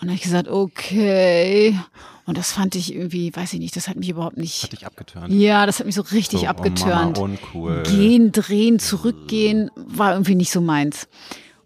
[0.00, 1.76] Und dann habe ich gesagt, okay.
[2.24, 4.64] Und das fand ich irgendwie, weiß ich nicht, das hat mich überhaupt nicht.
[4.64, 5.32] Hat dich abgeturnt.
[5.32, 7.16] Ja, das hat mich so richtig So, oh abgeturnt.
[7.16, 7.82] Mama, uncool.
[7.84, 11.08] Gehen, drehen, zurückgehen, war irgendwie nicht so meins.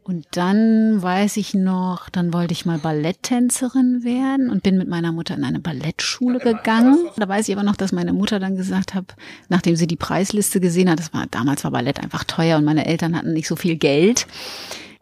[0.04, 5.12] Und dann weiß ich noch, dann wollte ich mal Balletttänzerin werden und bin mit meiner
[5.12, 6.98] Mutter in eine Ballettschule gegangen.
[7.16, 9.14] Da weiß ich aber noch, dass meine Mutter dann gesagt hat,
[9.48, 12.86] nachdem sie die Preisliste gesehen hat, das war damals war Ballett einfach teuer und meine
[12.86, 14.26] Eltern hatten nicht so viel Geld.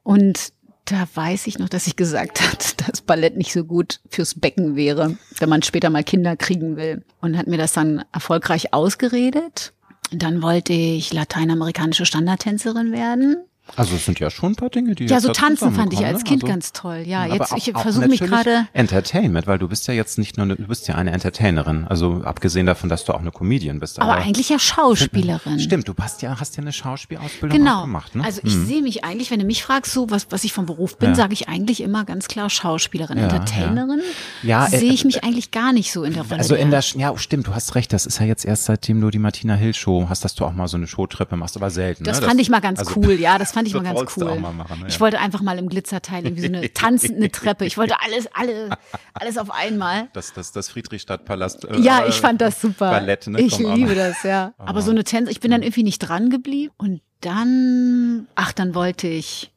[0.02, 0.52] Und
[0.84, 4.76] da weiß ich noch, dass ich gesagt hat, dass Ballett nicht so gut fürs Becken
[4.76, 7.04] wäre, wenn man später mal Kinder kriegen will.
[7.22, 9.72] Und hat mir das dann erfolgreich ausgeredet.
[10.12, 13.36] Dann wollte ich lateinamerikanische Standardtänzerin werden.
[13.76, 16.04] Also es sind ja schon ein paar Dinge, die Ja, jetzt so tanzen fand ich
[16.04, 16.24] als?
[16.24, 17.02] Kind also, ganz toll.
[17.06, 20.36] Ja, aber jetzt auch- ich versuche mich gerade Entertainment, weil du bist ja jetzt nicht
[20.36, 21.86] nur, eine, du bist ja eine Entertainerin.
[21.88, 23.98] Also abgesehen davon, dass du auch eine Comedian bist.
[24.00, 25.58] aber eigentlich ja Schauspielerin.
[25.60, 27.82] Stimmt, du hast ja, hast ja eine Schauspielausbildung Genau.
[27.82, 28.24] gemacht, ne?
[28.24, 30.96] Also ich sehe mich eigentlich, wenn du mich fragst, so was, was ich vom Beruf
[30.98, 31.14] bin, Ja.
[31.14, 33.18] sage ich eigentlich immer ganz klar Schauspielerin.
[33.18, 34.00] Ja, Entertainerin
[34.42, 36.38] Ja, äh, sehe ich mich eigentlich gar nicht so in der Rolle.
[36.38, 39.10] Also in der- ja, stimmt, du hast recht, das ist ja jetzt erst seitdem du
[39.10, 42.04] die Martina Hill Show hast, dass du auch mal so eine Showtreppe machst, aber selten.
[42.04, 42.26] Das ne?
[42.26, 44.38] fand ich mal ganz also- cool, ja, das fand ich das mal ganz cool.
[44.38, 44.86] mal machen, ne?
[44.88, 45.00] Ich Ja.
[45.00, 47.64] wollte einfach mal im Glitzerteil irgendwie so eine tanzende Treppe.
[47.66, 48.70] Ich wollte alles, alle,
[49.14, 50.08] alles auf einmal.
[50.12, 51.64] Das, das, das Friedrichstadtpalast.
[51.64, 52.90] Äh, Ja, ich fand das super.
[52.90, 53.40] Ballett, ne?
[53.40, 54.52] Ich Komm, liebe das, ja.
[54.58, 56.72] Aber so eine Tänze, ich bin dann irgendwie nicht dran geblieben.
[56.78, 59.52] Und dann, ach, dann wollte ich,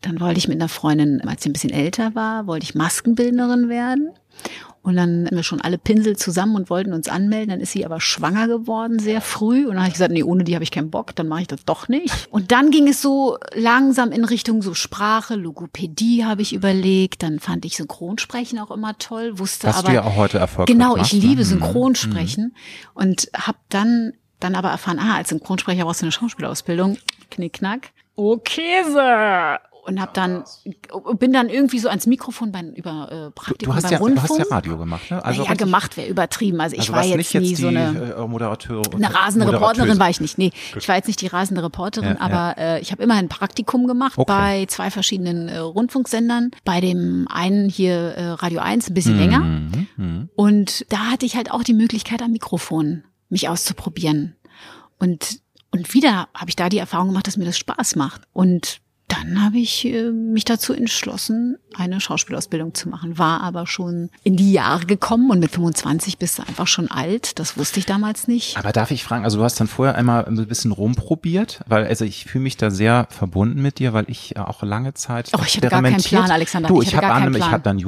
[0.00, 3.68] dann wollte ich mit einer Freundin, als sie ein bisschen älter war, wollte ich Maskenbildnerin
[3.68, 4.10] werden.
[4.86, 7.50] Und dann hatten wir schon alle Pinsel zusammen und wollten uns anmelden.
[7.50, 9.64] Dann ist sie aber schwanger geworden, sehr früh.
[9.66, 11.48] Und dann habe ich gesagt, nee, ohne die habe ich keinen Bock, dann mache ich
[11.48, 12.14] das doch nicht.
[12.30, 17.24] Und dann ging es so langsam in Richtung so Sprache, Logopädie habe ich überlegt.
[17.24, 20.72] Dann fand ich Synchronsprechen auch immer toll, wusste Was aber du ja auch heute erfolgreich
[20.72, 21.28] Genau, machst, ich ne?
[21.28, 21.46] liebe Mhm.
[21.46, 22.54] Synchronsprechen
[22.94, 26.98] und habe dann dann aber erfahren, ah, als Synchronsprecher brauchst du eine Schauspielausbildung.
[27.30, 27.90] Knickknack.
[28.14, 29.58] Okay, Sir.
[29.86, 30.42] Und hab dann
[31.18, 33.98] bin dann irgendwie so ans Mikrofon beim über äh, Du, Praktikum du, hast beim ja,
[33.98, 34.30] du Rundfunk.
[34.30, 35.24] hast ja Radio gemacht, ne?
[35.24, 36.60] Also naja, richtig- gemacht wäre übertrieben.
[36.60, 39.52] Also ich also war jetzt nicht jetzt nie die so eine äh, Moderateur, eine rasende
[39.52, 40.38] Reporterin war ich nicht.
[40.38, 43.28] Nee, ich war jetzt nicht die rasende Reporterin, Ja, aber Äh, ich habe immer ein
[43.28, 44.26] Praktikum gemacht Okay.
[44.32, 46.50] bei zwei verschiedenen äh, Rundfunksendern.
[46.64, 49.38] Bei dem einen hier äh, Radio 1 ein bisschen länger.
[49.40, 50.28] Mhm, mhm.
[50.34, 54.34] Und da hatte ich halt auch die Möglichkeit am Mikrofon mich auszuprobieren.
[54.98, 58.22] Und, und wieder habe ich da die Erfahrung gemacht, dass mir das Spaß macht.
[58.32, 63.18] Und dann habe ich äh, mich dazu entschlossen, eine Schauspielausbildung zu machen.
[63.18, 67.38] War aber schon in die Jahre gekommen und mit 25 bist du einfach schon alt.
[67.38, 68.56] Das wusste ich damals nicht.
[68.56, 72.04] Aber darf ich fragen, also du hast dann vorher einmal ein bisschen rumprobiert, weil also
[72.04, 75.56] ich fühle mich da sehr verbunden mit dir, weil ich auch lange Zeit Oh, ich
[75.56, 76.68] hatte gar keinen Plan, Alexander.
[76.68, 77.84] Du, Ich ich, habe an, ich habe dann äh,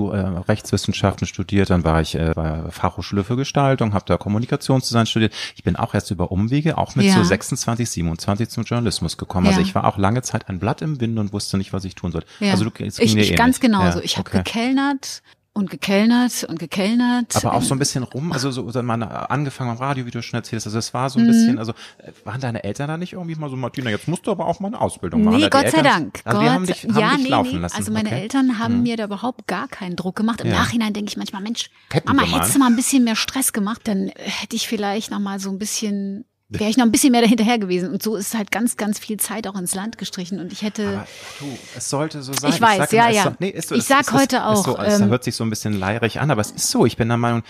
[0.48, 5.32] Rechtswissenschaften studiert, dann war ich äh, bei Fachhochschule für Gestaltung, habe da Kommunikationsdesign studiert.
[5.56, 7.14] Ich bin auch erst über Umwege, auch mit Ja.
[7.14, 9.46] so 26, 27 zum Journalismus gekommen.
[9.48, 9.66] Also Ja.
[9.66, 12.12] ich war auch lange Zeit ein Blatt im Wind und wusste nicht, was ich tun
[12.12, 12.24] soll.
[12.40, 12.50] Ja.
[12.50, 13.36] Also du, es ging ich, dir ich ähnlich.
[13.36, 13.98] ganz genauso.
[14.00, 14.38] Ja, ich habe okay.
[14.38, 15.22] gekellnert
[15.54, 17.34] und gekellnert und gekellnert.
[17.34, 20.22] Aber auch so ein bisschen rum, also so, so mal angefangen am Radio, wie du
[20.22, 21.30] schon erzählst, also es war so ein Mhm.
[21.30, 24.30] bisschen, also äh, waren deine Eltern da nicht irgendwie mal so, Martina, jetzt musst du
[24.30, 25.38] aber auch mal eine Ausbildung machen.
[25.38, 26.20] Nee, die Gott sei Eltern- Dank.
[26.22, 27.58] Also Gott, haben dich, haben ja, dich nee, laufen nee.
[27.58, 27.76] lassen.
[27.76, 28.20] Also meine okay.
[28.20, 30.42] Eltern haben mir da überhaupt gar keinen Druck gemacht.
[30.42, 30.58] Im Ja.
[30.58, 33.80] Nachhinein denke ich manchmal, Mensch, Hätten Mama, hättest du mal ein bisschen mehr Stress gemacht,
[33.84, 37.20] dann hätte ich vielleicht noch mal so ein bisschen wäre ich noch ein bisschen mehr
[37.20, 37.90] dahinterher gewesen.
[37.90, 40.40] Und so ist halt ganz, ganz viel Zeit auch ins Land gestrichen.
[40.40, 40.88] Und ich hätte.
[40.88, 41.06] Aber
[41.40, 42.52] du, es sollte so sein.
[42.52, 43.24] Ich weiß, ich ja, immer, ja.
[43.24, 44.64] So, nee, so, ich sag ist, heute auch.
[44.64, 46.86] So, es ähm, hört sich so ein bisschen leirig an, aber es ist so.
[46.86, 47.42] Ich bin der Meinung,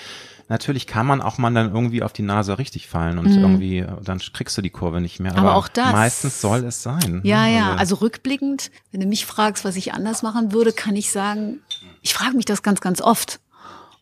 [0.48, 3.38] natürlich kann man auch mal dann irgendwie auf die Nase richtig fallen und mhm.
[3.38, 5.32] irgendwie, dann kriegst du die Kurve nicht mehr.
[5.32, 5.92] Aber, aber auch das.
[5.92, 7.20] Meistens soll es sein.
[7.22, 7.54] Ja, ne?
[7.54, 7.70] ja.
[7.70, 11.61] Also, also rückblickend, wenn du mich fragst, was ich anders machen würde, kann ich sagen,
[12.02, 13.40] ich frage mich das ganz, ganz oft.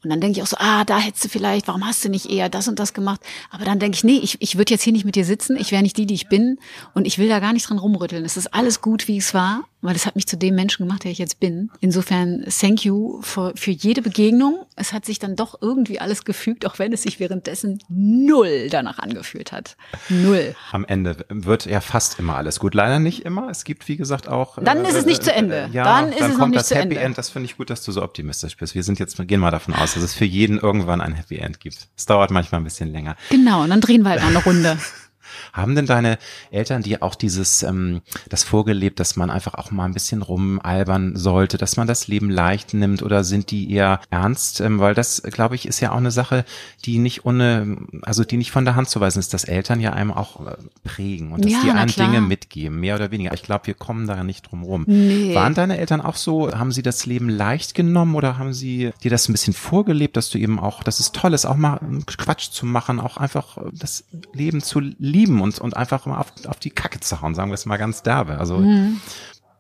[0.07, 2.31] Und dann denke ich auch so, ah, da hättest du vielleicht, warum hast du nicht
[2.31, 3.21] eher das und das gemacht?
[3.51, 5.73] Aber dann denke ich, nee, ich, ich würde jetzt hier nicht mit dir sitzen, ich
[5.73, 6.59] wäre nicht die, die ich bin
[6.95, 8.25] und ich will da gar nicht dran rumrütteln.
[8.25, 11.05] Es ist alles gut, wie es war weil es hat mich zu dem Menschen gemacht,
[11.05, 11.70] der ich jetzt bin.
[11.81, 14.66] Insofern, thank you für, für jede Begegnung.
[14.75, 18.99] Es hat sich dann doch irgendwie alles gefügt, auch wenn es sich währenddessen null danach
[18.99, 19.77] angefühlt hat.
[20.09, 20.55] Null.
[20.72, 22.75] Am Ende wird ja fast immer alles gut.
[22.75, 23.49] Leider nicht immer.
[23.49, 24.59] Es gibt, wie gesagt, auch.
[24.61, 25.68] Dann ist es nicht zu Ende.
[25.70, 27.01] Äh, ja, dann ist dann es noch nicht das zu Happy Ende.
[27.01, 27.18] End.
[27.18, 28.75] Das finde ich gut, dass du so optimistisch bist.
[28.75, 31.61] Wir sind jetzt, gehen mal davon aus, dass es für jeden irgendwann ein Happy End
[31.61, 31.88] gibt.
[31.96, 33.16] Es dauert manchmal ein bisschen länger.
[33.31, 33.62] Genau.
[33.62, 34.79] Und dann drehen wir halt mal eine Runde.
[35.53, 36.18] Haben denn deine
[36.51, 41.16] Eltern dir auch dieses, ähm, das vorgelebt, dass man einfach auch mal ein bisschen rumalbern
[41.16, 44.61] sollte, dass man das Leben leicht nimmt oder sind die eher ernst?
[44.61, 46.44] Ähm, weil das, glaube ich, ist ja auch eine Sache,
[46.85, 49.92] die nicht ohne, also die nicht von der Hand zu weisen ist, dass Eltern ja
[49.92, 53.33] einem auch äh, prägen und dass ja, die einem Dinge mitgeben, mehr oder weniger.
[53.35, 54.85] Ich glaube, wir kommen da nicht drum rum.
[54.87, 55.35] Nee.
[55.35, 59.11] Waren deine Eltern auch so, haben sie das Leben leicht genommen oder haben sie dir
[59.11, 62.51] das ein bisschen vorgelebt, dass du eben auch, dass es toll ist, auch mal Quatsch
[62.51, 66.71] zu machen, auch einfach das Leben zu lieben und, und einfach mal auf, auf die
[66.71, 68.39] Kacke zu hauen, sagen wir es mal ganz derbe.
[68.39, 69.01] Also, mhm.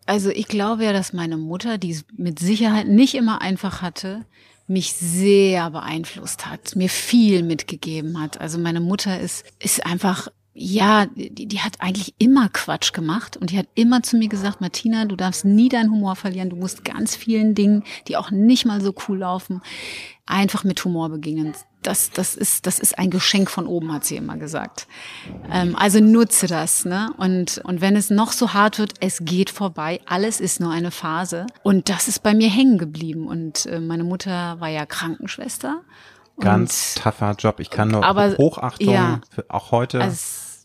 [0.06, 4.24] also ich glaube ja, dass meine Mutter, die es mit Sicherheit nicht immer einfach hatte,
[4.68, 8.40] mich sehr beeinflusst hat, mir viel mitgegeben hat.
[8.40, 13.50] Also meine Mutter ist, ist einfach ja, die, die hat eigentlich immer Quatsch gemacht und
[13.50, 16.82] die hat immer zu mir gesagt, Martina, du darfst nie deinen Humor verlieren, du musst
[16.82, 19.60] ganz vielen Dingen, die auch nicht mal so cool laufen,
[20.24, 21.52] einfach mit Humor begegnen.
[21.86, 24.86] Das, das ist, das ist ein Geschenk von oben, hat sie immer gesagt.
[25.50, 27.12] Ähm, also nutze das, ne?
[27.16, 30.00] Und, und wenn es noch so hart wird, es geht vorbei.
[30.06, 31.46] Alles ist nur eine Phase.
[31.62, 33.26] Und das ist bei mir hängen geblieben.
[33.26, 35.82] Und äh, meine Mutter war ja Krankenschwester.
[36.40, 37.60] Ganz tougher Job.
[37.60, 40.00] Ich kann nur aber, Hochachtung ja, für, auch heute.
[40.00, 40.16] Also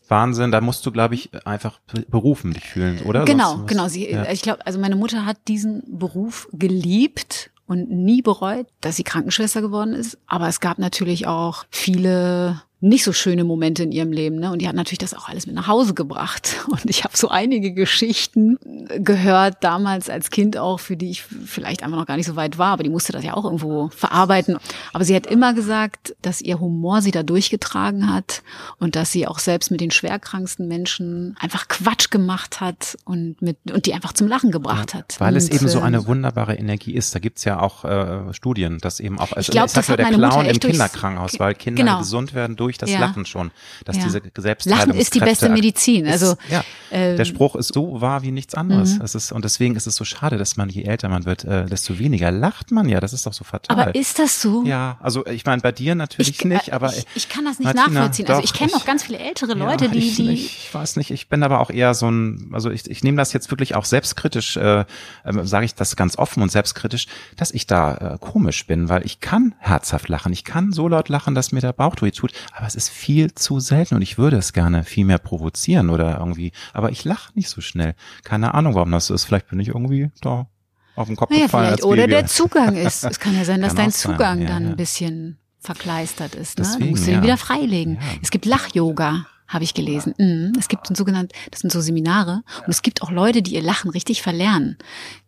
[0.08, 3.24] Wahnsinn, da musst du, glaube ich, einfach berufen dich fühlen, oder?
[3.24, 3.88] Genau, genau.
[3.88, 4.30] Sie, ja.
[4.30, 9.62] Ich glaube, also meine Mutter hat diesen Beruf geliebt und nie bereut, dass sie Krankenschwester
[9.62, 10.18] geworden ist.
[10.26, 14.40] Aber es gab natürlich auch viele nicht so schöne Momente in ihrem Leben.
[14.40, 14.50] Ne?
[14.50, 16.56] Und die hat natürlich das auch alles mit nach Hause gebracht.
[16.68, 18.58] Und ich habe so einige Geschichten
[18.98, 22.58] gehört, damals als Kind auch, für die ich vielleicht einfach noch gar nicht so weit
[22.58, 24.58] war, aber die musste das ja auch irgendwo verarbeiten.
[24.92, 28.42] Aber sie hat immer gesagt, dass ihr Humor sie da durchgetragen hat
[28.78, 33.58] und dass sie auch selbst mit den schwerkranksten Menschen einfach Quatsch gemacht hat und mit
[33.72, 35.16] und die einfach zum Lachen gebracht hat.
[35.18, 37.14] Weil und, es eben so eine ähm, wunderbare Energie ist.
[37.14, 40.06] Da gibt's ja auch äh, Studien, dass eben auch, also ich glaub, das hat der
[40.06, 41.98] Clown im Kinderkrankenhaus, weil Kinder genau.
[41.98, 43.00] gesund werden durch durch das ja.
[43.00, 43.50] Lachen schon,
[43.84, 44.04] dass ja.
[44.04, 44.22] diese
[44.64, 46.06] Lachen ist die beste Medizin.
[46.06, 48.94] Also ist, ja, äh, der Spruch ist so wahr wie nichts anderes.
[48.94, 49.02] Mhm.
[49.02, 51.66] Es ist und deswegen ist es so schade, dass man je älter man wird, äh,
[51.66, 53.00] desto weniger lacht man ja.
[53.00, 53.78] Das ist doch so fatal.
[53.78, 54.64] Aber ist das so?
[54.64, 57.66] Ja, also ich meine bei dir natürlich ich, nicht, aber ich, ich kann das nicht
[57.66, 58.28] Martina, nachvollziehen.
[58.28, 61.10] Also ich kenne noch ganz viele ältere Leute, die ich, die ich weiß nicht.
[61.10, 63.84] Ich bin aber auch eher so ein, also ich, ich nehme das jetzt wirklich auch
[63.84, 64.84] selbstkritisch, äh, äh,
[65.42, 67.06] sage ich das ganz offen und selbstkritisch,
[67.36, 71.08] dass ich da äh, komisch bin, weil ich kann herzhaft lachen, ich kann so laut
[71.08, 74.36] lachen, dass mir der Bauch tut, aber es ist viel zu selten und ich würde
[74.36, 77.94] es gerne viel mehr provozieren oder irgendwie, aber ich lache nicht so schnell.
[78.24, 79.24] Keine Ahnung, warum das so ist.
[79.24, 80.46] Vielleicht bin ich irgendwie da
[80.94, 81.66] auf den Kopf naja, gefallen.
[81.66, 81.84] Vielleicht.
[81.84, 83.04] Oder der Zugang ist.
[83.04, 84.70] Es kann ja sein, dass dein Zugang ja, dann ja.
[84.70, 86.58] ein bisschen verkleistert ist.
[86.58, 86.64] Ne?
[86.64, 87.14] Deswegen, du musst ja.
[87.14, 87.98] ihn wieder freilegen.
[88.20, 90.14] Es gibt Lach-Yoga habe ich gelesen.
[90.18, 90.54] Mhm.
[90.58, 93.62] Es gibt ein sogenanntes, das sind so Seminare und es gibt auch Leute, die ihr
[93.62, 94.78] Lachen richtig verlernen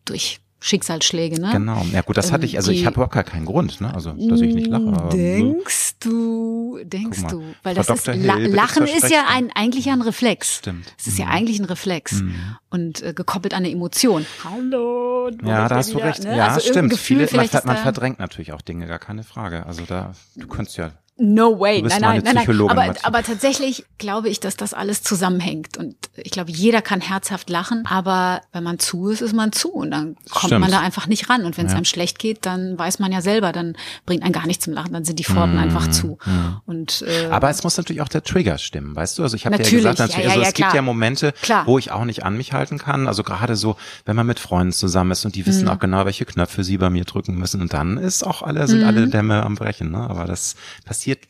[0.06, 1.50] durch Schicksalsschläge, ne?
[1.52, 1.84] Genau.
[1.92, 3.94] Ja gut, das hatte ich, also die, ich habe überhaupt gar keinen Grund, ne?
[3.94, 5.10] Also dass ich nicht lache.
[5.12, 10.56] Denkst du, denkst du, weil das ist La Lachen ist ja ein eigentlich ein Reflex.
[10.56, 10.94] Stimmt.
[10.98, 11.20] Es ist mhm.
[11.20, 12.56] ja eigentlich ein Reflex mhm.
[12.70, 14.24] und äh, gekoppelt an eine Emotion.
[14.42, 15.28] Hallo.
[15.44, 16.24] Ja, da hast du recht.
[16.24, 16.34] Ne?
[16.34, 16.88] Ja, also stimmt.
[16.88, 19.66] Gefühl, Viele, man, man verdrängt natürlich auch Dinge, gar keine Frage.
[19.66, 21.80] Also da, du könntest ja No way.
[21.80, 22.60] nein, nein, nein, nein.
[22.68, 25.76] Aber, aber tatsächlich glaube ich, dass das alles zusammenhängt.
[25.76, 29.68] Und ich glaube, jeder kann herzhaft lachen, aber wenn man zu ist, ist man zu.
[29.70, 30.62] Und dann kommt Stimmt.
[30.62, 31.44] man da einfach nicht ran.
[31.44, 31.76] Und wenn es ja.
[31.76, 34.92] einem schlecht geht, dann weiß man ja selber, dann bringt einen gar nichts zum Lachen,
[34.92, 36.18] dann sind die Pforten mmh, einfach zu.
[36.24, 36.60] Mmh.
[36.66, 39.22] Und, äh, aber es muss natürlich auch der Trigger stimmen, weißt du?
[39.22, 41.64] Also ich habe ja gesagt, natürlich, ja, also es gibt ja Momente, klar.
[41.68, 43.06] wo ich auch nicht an mich halten kann.
[43.06, 45.70] Also gerade so, wenn man mit Freunden zusammen ist und die wissen mmh.
[45.70, 47.62] auch genau, welche Knöpfe sie bei mir drücken müssen.
[47.62, 49.92] Und dann ist auch alle, sind alle Dämme am Brechen.
[49.92, 49.98] Ne?
[49.98, 51.28] Aber das passiert passiert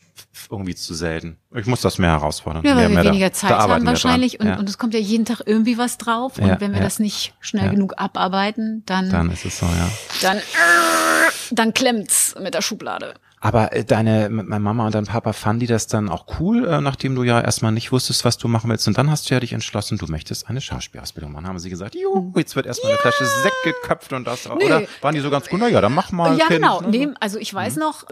[0.49, 1.37] irgendwie zu selten.
[1.53, 2.63] Ich muss das mehr herausfordern.
[2.65, 4.57] Ja, weil wir weniger da, Zeit da haben wahrscheinlich und, ja.
[4.57, 7.33] und es kommt ja jeden Tag irgendwie was drauf und ja, wenn wir das nicht
[7.39, 9.89] schnell genug abarbeiten, dann dann ist es so, ja.
[10.21, 10.37] Dann
[11.51, 13.15] dann klemmt's mit der Schublade.
[13.45, 16.81] Aber äh, deine meine Mama und dein Papa fanden die das dann auch cool, äh,
[16.81, 18.87] nachdem du ja erstmal nicht wusstest, was du machen willst.
[18.87, 21.47] Und dann hast du ja dich entschlossen, du möchtest eine Schauspielausbildung machen.
[21.47, 22.97] Haben sie gesagt, juhu, jetzt wird erstmal ja.
[22.97, 24.49] eine Flasche Sekt geköpft und das.
[24.57, 24.65] Nee.
[24.65, 26.35] Oder waren die so ganz gut, na ja, dann mach mal.
[26.39, 26.61] Ja, kind.
[26.61, 26.81] genau.
[26.81, 27.81] Nee, also ich weiß hm.
[27.81, 28.05] noch,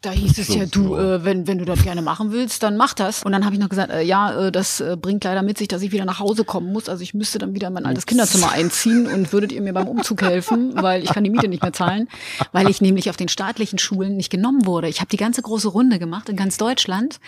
[0.00, 2.76] da hieß es so, ja, du, äh, wenn, wenn du das gerne machen willst, dann
[2.76, 3.22] mach das.
[3.22, 5.68] Und dann habe ich noch gesagt, äh, ja, äh, das äh, bringt leider mit sich,
[5.68, 6.88] dass ich wieder nach Hause kommen muss.
[6.88, 9.86] Also ich müsste dann wieder in mein altes Kinderzimmer einziehen und würdet ihr mir beim
[9.86, 12.08] Umzug helfen, weil ich kann die Miete nicht mehr zahlen,
[12.52, 14.88] weil ich nämlich auf den staatlichen Schulen nicht genommen wurde.
[14.88, 17.20] Ich habe die ganze große Runde gemacht in ganz Deutschland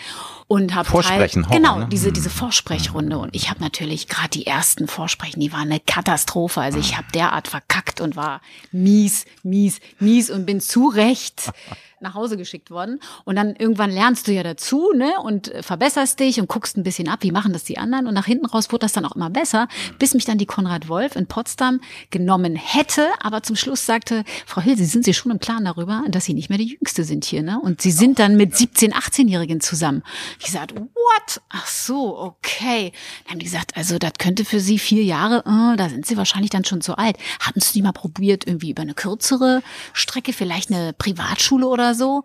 [0.49, 1.88] und habe Vorsprechen, Horror, genau ne?
[1.90, 6.61] diese diese Vorsprechrunde und ich habe natürlich gerade die ersten Vorsprechen, die waren eine Katastrophe.
[6.61, 8.40] Also ich habe derart verkackt und war
[8.72, 11.53] mies, mies, mies und bin zu Recht
[12.01, 13.01] nach Hause geschickt worden.
[13.25, 16.83] Und dann irgendwann lernst du ja dazu, ne, und äh, verbesserst dich und guckst ein
[16.83, 18.07] bisschen ab, wie machen das die anderen.
[18.07, 20.89] Und nach hinten raus wurde das dann auch immer besser, bis mich dann die Konrad
[20.89, 21.81] Wolf in Potsdam
[22.11, 26.05] genommen hätte, aber zum Schluss sagte, Frau Hill, Sie sind sich schon im Plan darüber,
[26.09, 27.61] dass Sie nicht mehr die Jüngste sind hier, ne?
[27.61, 30.03] Und Sie sind dann mit 17, 18-Jährigen zusammen.
[30.39, 31.41] Ich gesagt, what?
[31.49, 32.93] Ach so, okay.
[33.25, 36.17] Dann haben die gesagt, also das könnte für Sie vier Jahre, äh, da sind Sie
[36.17, 37.17] wahrscheinlich dann schon zu alt.
[37.41, 41.94] Hatten Sie die mal probiert, irgendwie über eine kürzere Strecke, vielleicht eine Privatschule oder oder
[41.94, 42.25] so.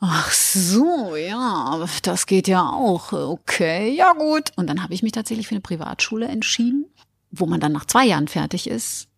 [0.00, 3.12] Ach so, ja, das geht ja auch.
[3.12, 4.50] Okay, ja gut.
[4.56, 6.86] Und dann habe ich mich tatsächlich für eine Privatschule entschieden,
[7.30, 9.08] wo man dann nach zwei Jahren fertig ist.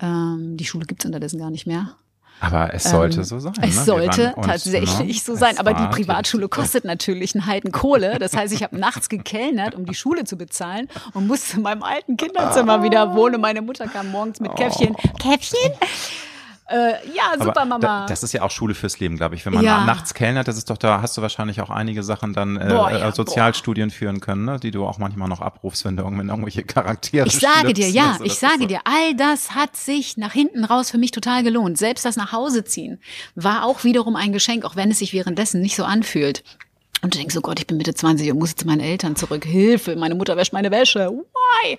[0.00, 1.96] Ähm, die Schule gibt's unterdessen gar nicht mehr.
[2.40, 3.52] Aber es sollte ähm, so sein.
[3.62, 3.84] Es ne?
[3.84, 5.22] sollte uns, tatsächlich ne?
[5.24, 5.58] so sein.
[5.58, 8.18] Aber die Privatschule kostet natürlich einen Heiden Kohle.
[8.18, 11.84] Das heißt, ich habe nachts gekellnert, um die Schule zu bezahlen und musste in meinem
[11.84, 13.40] alten Kinderzimmer wieder wohnen.
[13.40, 14.96] Meine Mutter kam morgens mit Käffchen.
[14.96, 15.18] Oh.
[15.20, 15.70] Käffchen?
[16.72, 17.78] Äh, ja, super Mama.
[17.78, 19.44] Da, das ist ja auch Schule fürs Leben, glaube ich.
[19.44, 19.84] Wenn man ja.
[19.84, 22.90] nachts kellnert, das ist doch, da hast du wahrscheinlich auch einige Sachen dann äh, boah,
[22.90, 23.94] ja, Sozialstudien boah.
[23.94, 24.58] führen können, ne?
[24.58, 28.24] die du auch manchmal noch abrufst, wenn du irgendwelche Charaktere Ich sage dir, ja, also,
[28.24, 31.76] ich sage dir, all das hat sich nach hinten raus für mich total gelohnt.
[31.76, 33.00] Selbst das nach Hause ziehen
[33.34, 36.42] war auch wiederum ein Geschenk, auch wenn es sich währenddessen nicht so anfühlt.
[37.02, 39.44] Und du denkst, oh Gott, ich bin Mitte 20 und muss zu meinen Eltern zurück.
[39.44, 41.10] Hilfe, meine Mutter wäscht meine Wäsche.
[41.10, 41.76] Why?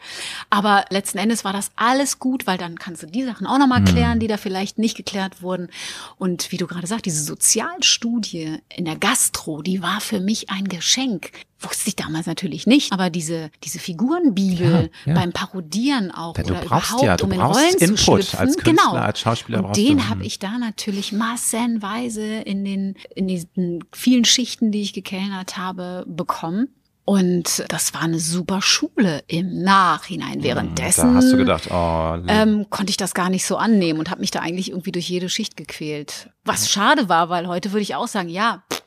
[0.49, 3.79] Aber letzten Endes war das alles gut, weil dann kannst du die Sachen auch nochmal
[3.79, 3.86] mhm.
[3.86, 5.69] klären, die da vielleicht nicht geklärt wurden.
[6.17, 10.67] Und wie du gerade sagst, diese Sozialstudie in der Gastro, die war für mich ein
[10.67, 11.31] Geschenk
[11.63, 15.19] wusste ich damals natürlich nicht, aber diese, diese Figurenbibel ja, ja.
[15.19, 18.39] beim Parodieren auch ja, oder überhaupt, ja, um in Rollen Input zu schlüpfen.
[18.39, 18.93] Als Künstler, genau.
[18.93, 24.71] als Schauspieler Und den habe ich da natürlich massenweise in den, in diesen vielen Schichten,
[24.71, 26.69] die ich gekellnert habe, bekommen.
[27.06, 30.36] Und das war eine super Schule im Nachhinein.
[30.36, 33.99] Hm, Währenddessen da hast du gedacht, oh, ähm, konnte ich das gar nicht so annehmen
[33.99, 36.30] und habe mich da eigentlich irgendwie durch jede Schicht gequält.
[36.45, 38.83] Was schade war, weil heute würde ich auch sagen, ja, pff,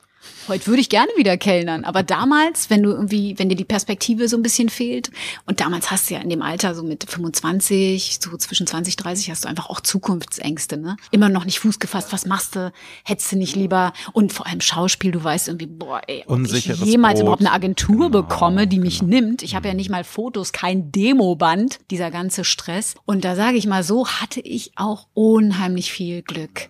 [0.47, 4.29] Heute würde ich gerne wieder kellnern, aber damals, wenn du irgendwie, wenn dir die Perspektive
[4.29, 5.11] so ein bisschen fehlt
[5.45, 9.29] und damals hast du ja in dem Alter so mit 25, so zwischen 20, 30
[9.29, 10.95] hast du einfach auch Zukunftsängste, ne?
[11.11, 12.71] Immer noch nicht Fuß gefasst, was machst du?
[13.03, 16.79] Hättest du nicht lieber und vor allem Schauspiel, du weißt irgendwie, boah, ey, ob Unsicheres
[16.79, 17.23] ich jemals Brot.
[17.23, 19.09] überhaupt eine Agentur genau, bekomme, die mich genau.
[19.09, 19.43] nimmt.
[19.43, 23.67] Ich habe ja nicht mal Fotos, kein Demoband, dieser ganze Stress und da sage ich
[23.67, 26.69] mal so, hatte ich auch unheimlich viel Glück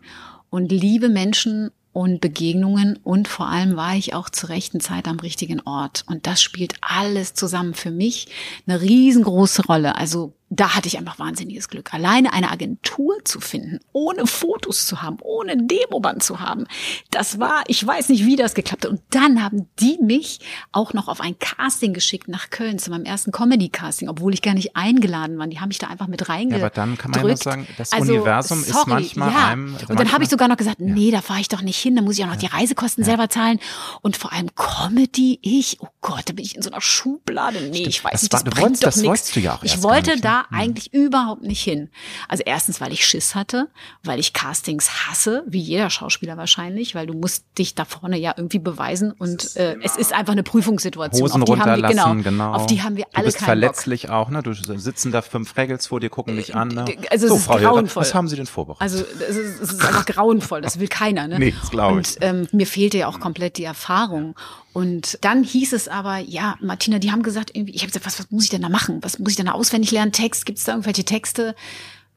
[0.50, 5.20] und liebe Menschen und Begegnungen und vor allem war ich auch zur rechten Zeit am
[5.20, 6.04] richtigen Ort.
[6.06, 8.28] Und das spielt alles zusammen für mich
[8.68, 9.96] eine riesengroße Rolle.
[9.96, 11.94] Also da hatte ich einfach wahnsinniges Glück.
[11.94, 16.66] Alleine eine Agentur zu finden, ohne Fotos zu haben, ohne Demoband zu haben,
[17.12, 18.92] das war, ich weiß nicht, wie das geklappt hat.
[18.92, 20.40] Und dann haben die mich
[20.72, 24.54] auch noch auf ein Casting geschickt nach Köln zu meinem ersten Comedy-Casting, obwohl ich gar
[24.54, 25.48] nicht eingeladen war.
[25.48, 26.78] Die haben mich da einfach mit reingedrückt.
[26.78, 29.48] Ja, aber dann kann man ja sagen, das also, Universum sorry, ist manchmal ja.
[29.48, 29.76] einem.
[29.76, 31.96] Also und dann habe ich sogar noch gesagt, nee, da fahre ich doch nicht hin,
[31.98, 32.50] da muss ich auch noch ja.
[32.50, 33.60] die Reisekosten selber zahlen.
[34.02, 37.60] Und vor allem Comedy, ich, oh Gott, da bin ich in so einer Schublade.
[37.60, 37.88] Nee, Stimmt.
[37.88, 39.36] ich weiß das nicht, das war, bringt doch nichts.
[39.64, 40.60] Ich wollte da hm.
[40.60, 41.90] eigentlich überhaupt nicht hin.
[42.28, 43.70] Also erstens, weil ich Schiss hatte,
[44.04, 48.34] weil ich Castings hasse, wie jeder Schauspieler wahrscheinlich, weil du musst dich da vorne ja
[48.38, 51.24] irgendwie beweisen und äh, es ist einfach eine Prüfungssituation.
[51.24, 52.54] Hosen runterlassen, wir, genau, genau.
[52.54, 54.12] Auf die haben wir alle Du bist verletzlich Bock.
[54.12, 54.44] auch, ne?
[54.44, 56.70] Du sitzen da fünf Regels vor dir, gucken dich an.
[56.70, 56.86] Ne?
[57.10, 58.02] Also so, es ist Frau grauenvoll.
[58.02, 58.82] was haben Sie denn vorbereitet?
[58.82, 61.28] Also es ist, es ist einfach grauenvoll, das will keiner.
[61.28, 61.40] Ne?
[61.40, 62.16] Nee, das glaube ich.
[62.16, 64.36] Und ähm, mir fehlte ja auch komplett die Erfahrung.
[64.78, 68.20] Und dann hieß es aber, ja, Martina, die haben gesagt, irgendwie, ich habe gesagt, was,
[68.20, 69.00] was muss ich denn da machen?
[69.02, 70.12] Was muss ich denn da auswendig lernen?
[70.28, 71.56] Text, gibt es da irgendwelche Texte?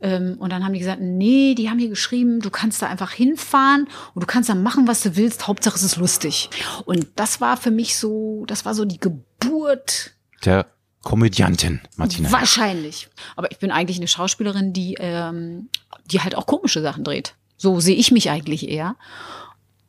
[0.01, 3.12] Ähm, und dann haben die gesagt, nee, die haben hier geschrieben, du kannst da einfach
[3.12, 5.46] hinfahren und du kannst da machen, was du willst.
[5.46, 6.51] Hauptsache es ist lustig.
[6.87, 10.12] Und das war für mich so, das war so die Geburt
[10.44, 10.66] der
[11.03, 12.33] Komödiantin, Martina.
[12.33, 13.09] Wahrscheinlich.
[13.37, 15.68] Aber ich bin eigentlich eine Schauspielerin, die, ähm,
[16.07, 17.35] die halt auch komische Sachen dreht.
[17.57, 18.96] So sehe ich mich eigentlich eher.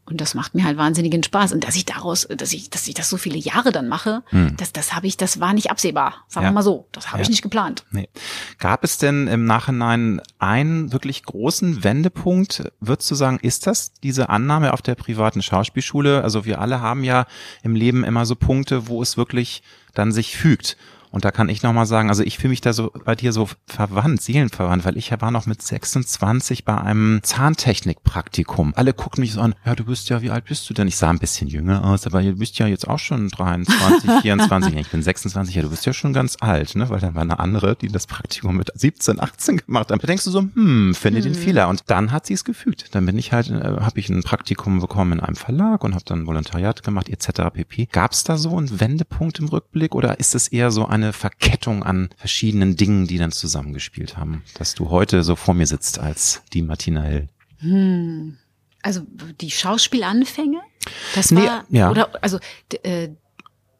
[0.05, 1.53] Und das macht mir halt wahnsinnigen Spaß.
[1.53, 4.57] Und dass ich daraus, dass ich, dass ich das so viele Jahre dann mache, hm.
[4.57, 6.25] das, das habe ich, das war nicht absehbar.
[6.27, 6.49] Sagen ja.
[6.49, 6.87] wir mal so.
[6.91, 7.23] Das habe ja.
[7.23, 7.85] ich nicht geplant.
[7.91, 8.09] Nee.
[8.57, 12.71] Gab es denn im Nachhinein einen wirklich großen Wendepunkt?
[12.79, 16.23] Würdest du sagen, ist das diese Annahme auf der privaten Schauspielschule?
[16.23, 17.25] Also wir alle haben ja
[17.63, 19.61] im Leben immer so Punkte, wo es wirklich
[19.93, 20.77] dann sich fügt.
[21.11, 23.49] Und da kann ich nochmal sagen, also ich fühle mich da so bei dir so
[23.67, 28.73] verwandt, seelenverwandt, weil ich war noch mit 26 bei einem Zahntechnikpraktikum.
[28.75, 30.87] Alle gucken mich so an, ja, du bist ja, wie alt bist du denn?
[30.87, 34.75] Ich sah ein bisschen jünger aus, aber du bist ja jetzt auch schon 23, 24.
[34.77, 36.89] ich bin 26, ja, du bist ja schon ganz alt, ne?
[36.89, 40.01] Weil dann war eine andere, die das Praktikum mit 17, 18 gemacht hat.
[40.01, 41.25] Da denkst du so, hm, finde hm.
[41.25, 41.67] den Fehler.
[41.67, 42.95] Und dann hat sie es gefügt.
[42.95, 46.05] Dann bin ich halt, äh, habe ich ein Praktikum bekommen in einem Verlag und habe
[46.05, 47.51] dann Volontariat gemacht, etc.
[47.53, 47.89] pp.
[47.91, 51.13] Gab es da so einen Wendepunkt im Rückblick oder ist es eher so ein eine
[51.13, 55.99] Verkettung an verschiedenen Dingen, die dann zusammengespielt haben, dass du heute so vor mir sitzt
[55.99, 57.29] als die Martina Hill?
[57.59, 58.37] Hm.
[58.81, 59.01] Also
[59.39, 60.59] die Schauspielanfänge?
[61.15, 61.91] Das war, nee, ja.
[61.91, 62.39] oder, also,
[62.83, 63.09] äh,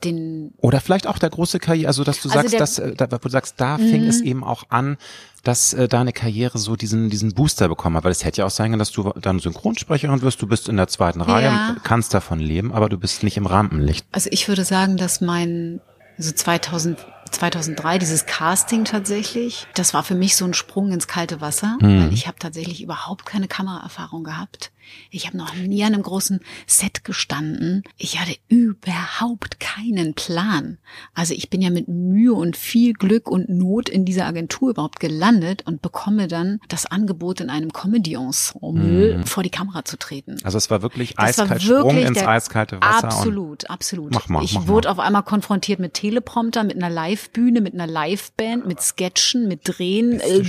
[0.03, 3.11] den oder vielleicht auch der große Karriere, also dass du also sagst, dass äh, da,
[3.11, 4.27] wo du sagst, da fing es mhm.
[4.27, 4.97] eben auch an,
[5.43, 8.51] dass äh, deine Karriere so diesen diesen Booster bekommen hat, weil es hätte ja auch
[8.51, 11.75] sein können, dass du dann Synchronsprecherin wirst, du bist in der zweiten Reihe, ja.
[11.83, 14.05] kannst davon leben, aber du bist nicht im Rampenlicht.
[14.11, 15.81] Also ich würde sagen, dass mein
[16.21, 16.99] also 2000
[17.31, 19.65] 2003 dieses Casting tatsächlich.
[19.73, 22.01] Das war für mich so ein Sprung ins kalte Wasser, mhm.
[22.01, 24.71] weil ich habe tatsächlich überhaupt keine Kameraerfahrung gehabt.
[25.09, 27.83] Ich habe noch nie an einem großen Set gestanden.
[27.97, 30.77] Ich hatte überhaupt keinen Plan.
[31.13, 34.99] Also ich bin ja mit Mühe und viel Glück und Not in dieser Agentur überhaupt
[34.99, 39.23] gelandet und bekomme dann das Angebot in einem Comedy-Ensemble mhm.
[39.25, 40.37] vor die Kamera zu treten.
[40.43, 43.05] Also es war wirklich eiskalt Sprung ins eiskalte Wasser.
[43.05, 44.13] Absolut, absolut.
[44.13, 44.93] Mach mal, ich mach wurde mal.
[44.93, 50.19] auf einmal konfrontiert mit Teleprompter, mit einer Live-Bühne, mit einer Live-Band, mit Sketchen, mit Drehen.
[50.19, 50.43] Äh,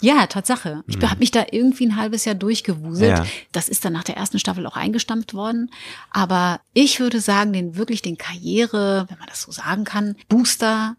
[0.00, 0.84] ja, Tatsache.
[0.86, 1.10] Ich mhm.
[1.10, 3.18] habe mich da irgendwie ein halbes Jahr durchgewuselt.
[3.18, 3.26] Ja.
[3.52, 5.70] Das ist dann nach der ersten Staffel auch eingestampft worden.
[6.10, 10.96] Aber ich würde sagen, den wirklich den Karriere, wenn man das so sagen kann, Booster,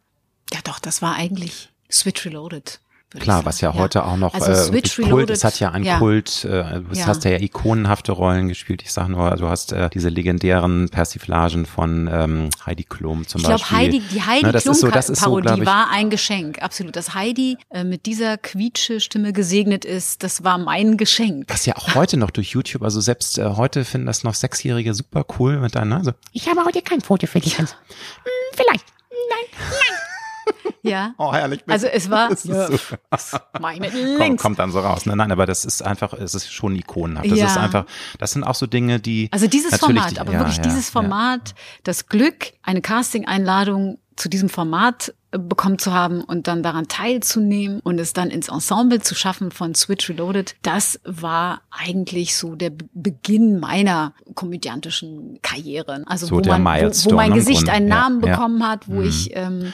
[0.52, 2.80] ja doch, das war eigentlich Switch Reloaded.
[3.20, 6.00] Klar, was ja, heute auch noch also äh, Switch Kult, es hat ja einen ja.
[6.00, 7.06] Kult, äh, du ja.
[7.06, 8.82] hast ja ikonenhafte Rollen gespielt.
[8.82, 13.48] Ich sag nur, du hast äh, diese legendären Persiflagen von ähm, Heidi Klum zum ich
[13.48, 13.64] Beispiel.
[13.64, 16.96] Ich glaube, Heidi, die Heidi ne, Klum so, Parodie so, war ein Geschenk, absolut.
[16.96, 21.46] Dass Heidi äh, mit dieser quietsche Stimme gesegnet ist, das war mein Geschenk.
[21.50, 24.94] Was ja auch heute noch durch YouTube, also selbst äh, heute finden das noch Sechsjährige
[24.94, 25.98] super cool mit deiner.
[25.98, 27.60] Also, ich habe heute kein Foto für dich.
[27.60, 27.72] Hans.
[27.72, 28.86] Hm, vielleicht.
[29.30, 30.13] Nein, nein.
[30.86, 31.14] Ja.
[31.18, 31.62] Oh, herrlich.
[31.66, 33.38] Also es war, ja, so.
[33.80, 34.18] mit links.
[34.18, 35.06] Kommt, kommt dann so raus.
[35.06, 37.32] Nein, nein, aber das ist einfach, es ist schon ikonenhaft.
[37.32, 37.46] Das ja.
[37.46, 37.86] ist einfach,
[38.20, 39.30] das sind auch so Dinge, die.
[39.32, 45.14] Also dieses Format, aber ja, wirklich dieses Format, das Glück, eine Casting-Einladung zu diesem Format
[45.32, 49.52] äh, bekommen zu haben und dann daran teilzunehmen und es dann ins Ensemble zu schaffen
[49.52, 56.04] von Switch Reloaded, das war eigentlich so der Beginn meiner komödiantischen Karriere.
[56.06, 58.70] Also so wo, man, wo, wo, mein Gesicht einen Namen ja, bekommen ja.
[58.70, 59.08] hat, wo mhm.
[59.08, 59.74] ich ähm,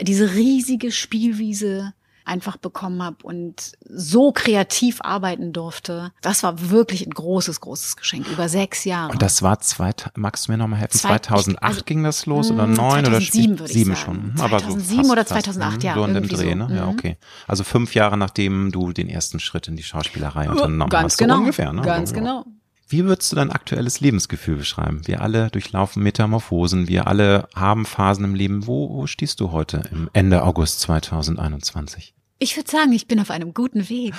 [0.00, 1.92] diese riesige Spielwiese
[2.24, 6.12] einfach bekommen habe und so kreativ arbeiten durfte.
[6.22, 9.12] Das war wirklich ein großes, großes Geschenk über sechs Jahre.
[9.12, 10.98] Und das war zwei, magst du mir nochmal helfen?
[10.98, 14.32] 2008 also, ging das los oder hm, neun oder sieben würde ich sieben sagen.
[14.36, 14.44] schon.
[14.44, 15.94] Aber 2007 so oder 2008, fast, ja.
[15.94, 16.68] So in dem Dreh, ne?
[16.74, 16.92] Ja, mhm.
[16.92, 17.16] okay.
[17.46, 21.18] Also fünf Jahre nachdem du den ersten Schritt in die Schauspielerei unternommen Ganz hast.
[21.18, 21.34] Genau.
[21.34, 21.82] So ungefähr, ne?
[21.82, 22.46] Ganz genau.
[22.88, 25.06] Wie würdest du dein aktuelles Lebensgefühl beschreiben?
[25.06, 28.66] Wir alle durchlaufen Metamorphosen, wir alle haben Phasen im Leben.
[28.66, 32.14] Wo, wo stehst du heute im Ende August 2021?
[32.38, 34.14] Ich würde sagen, ich bin auf einem guten Weg.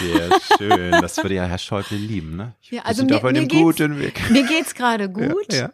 [0.00, 0.92] Sehr schön.
[0.92, 2.54] Das würde ja Herr Schäuble lieben, ne?
[2.62, 4.30] Ich ja, also mir, auf einem mir guten Weg.
[4.30, 5.52] Mir geht's gerade gut.
[5.52, 5.72] Ja, ja.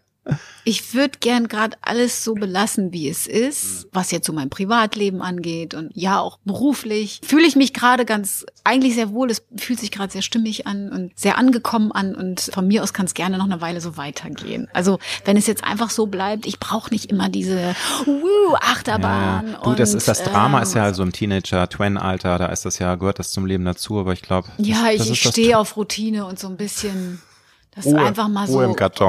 [0.64, 5.20] Ich würde gern gerade alles so belassen, wie es ist, was jetzt so mein Privatleben
[5.20, 7.20] angeht und ja auch beruflich.
[7.25, 9.31] Fühle ich mich gerade ganz eigentlich sehr wohl.
[9.31, 12.93] Es fühlt sich gerade sehr stimmig an und sehr angekommen an und von mir aus
[12.93, 14.68] kann es gerne noch eine Weile so weitergehen.
[14.73, 17.75] Also wenn es jetzt einfach so bleibt, ich brauche nicht immer diese
[18.07, 19.53] uh, Achterbahn.
[19.53, 19.61] Ja.
[19.64, 22.79] Du, das ist das Drama ähm, ist ja also im Teenager, Twen-Alter, da ist das
[22.79, 23.99] ja gehört das zum Leben dazu.
[23.99, 27.20] Aber ich glaube, ja, ich, ich stehe auf Routine und so ein bisschen
[27.75, 28.53] dass Ruhe, einfach mal so,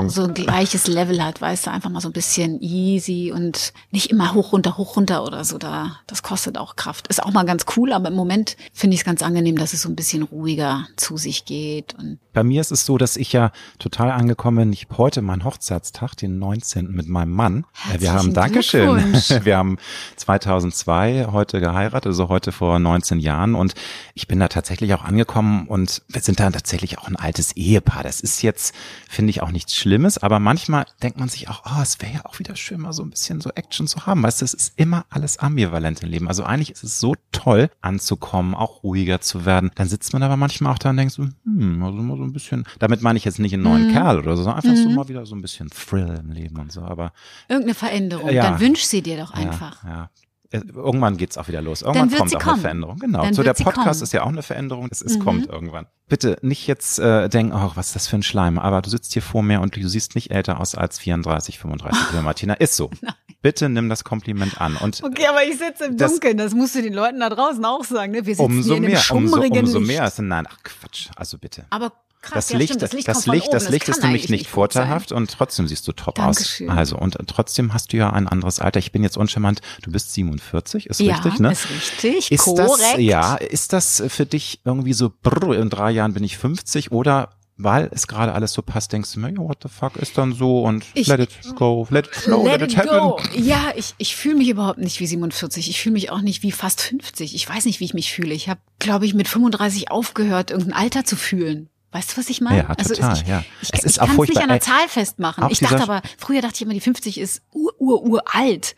[0.07, 4.09] so ein gleiches Level hat, weißt du, einfach mal so ein bisschen easy und nicht
[4.09, 5.57] immer hoch, runter, hoch, runter oder so.
[5.57, 7.07] Da, das kostet auch Kraft.
[7.09, 9.81] Ist auch mal ganz cool, aber im Moment finde ich es ganz angenehm, dass es
[9.81, 11.93] so ein bisschen ruhiger zu sich geht.
[11.99, 14.73] Und Bei mir ist es so, dass ich ja total angekommen bin.
[14.73, 16.91] Ich habe heute meinen Hochzeitstag, den 19.
[16.91, 17.65] mit meinem Mann.
[17.73, 19.13] Herzlichen wir haben, Dankeschön.
[19.43, 19.77] Wir haben
[20.15, 23.53] 2002 heute geheiratet, also heute vor 19 Jahren.
[23.53, 23.75] Und
[24.15, 28.01] ich bin da tatsächlich auch angekommen und wir sind da tatsächlich auch ein altes Ehepaar.
[28.03, 28.73] Das ist jetzt
[29.07, 32.25] finde ich auch nichts Schlimmes, aber manchmal denkt man sich auch, oh, es wäre ja
[32.25, 34.23] auch wieder schön, mal so ein bisschen so Action zu haben.
[34.23, 36.27] Weißt du, es ist immer alles ambivalent im Leben.
[36.27, 39.69] Also eigentlich ist es so toll anzukommen, auch ruhiger zu werden.
[39.75, 42.65] Dann sitzt man aber manchmal auch da und denkt so, hm, also so ein bisschen,
[42.79, 43.93] damit meine ich jetzt nicht einen neuen mhm.
[43.93, 44.83] Kerl oder so, sondern einfach mhm.
[44.83, 47.13] so mal wieder so ein bisschen Thrill im Leben und so, aber.
[47.47, 49.83] Irgendeine Veränderung, ja, dann wünsch sie dir doch einfach.
[49.83, 50.09] Ja, ja
[50.53, 51.81] irgendwann geht's auch wieder los.
[51.81, 52.53] Irgendwann kommt auch kommen.
[52.53, 52.99] eine Veränderung.
[52.99, 53.23] Genau.
[53.23, 54.87] Dann so der Podcast ist ja auch eine Veränderung.
[54.91, 55.23] Es, es mhm.
[55.23, 55.87] kommt irgendwann.
[56.07, 58.59] Bitte nicht jetzt äh, denken, oh, was ist das für ein Schleim.
[58.59, 62.21] Aber du sitzt hier vor mir und du siehst nicht älter aus als 34, 35.
[62.21, 62.91] Martina, ist so.
[63.01, 63.13] Nein.
[63.43, 64.77] Bitte nimm das Kompliment an.
[64.77, 66.37] Und okay, aber ich sitze im Dunkeln.
[66.37, 68.13] Das, musst du den Leuten da draußen auch sagen.
[68.13, 68.25] Ne?
[68.25, 70.11] Wir sitzen umso hier mehr, in umso, umso mehr.
[70.17, 71.09] Nein, ach Quatsch.
[71.17, 71.65] Also bitte.
[71.69, 71.91] Aber
[72.21, 75.09] Krass, das, ja, Licht, stimmt, das Licht, das Licht, das Licht ist nämlich nicht vorteilhaft
[75.09, 75.17] sein.
[75.17, 76.69] und trotzdem siehst du top Dankeschön.
[76.69, 76.77] aus.
[76.77, 78.79] Also und trotzdem hast du ja ein anderes Alter.
[78.79, 79.59] Ich bin jetzt uncharmant.
[79.81, 81.51] Du bist 47, ist ja, richtig, ne?
[81.51, 82.79] Ist richtig, ist korrekt.
[82.79, 85.11] Das, ja, ist das für dich irgendwie so?
[85.21, 89.13] Brr, in drei Jahren bin ich 50 oder weil es gerade alles so passt, denkst
[89.13, 92.15] du mir, what the fuck ist dann so und ich, let it go, let it
[92.15, 92.89] flow, let, let it, happen.
[92.89, 93.19] Go.
[93.35, 95.69] Ja, ich, ich fühle mich überhaupt nicht wie 47.
[95.69, 97.35] Ich fühle mich auch nicht wie fast 50.
[97.35, 98.33] Ich weiß nicht, wie ich mich fühle.
[98.33, 101.69] Ich habe, glaube ich, mit 35 aufgehört, irgendein Alter zu fühlen.
[101.91, 102.57] Weißt du, was ich meine?
[102.57, 103.43] Ja, also total, ich, ja.
[103.61, 105.45] Ich, ich, ich kann es nicht an einer Zahl festmachen.
[105.51, 108.75] Ich dachte aber, früher dachte ich immer, die 50 ist ur, ur, uralt.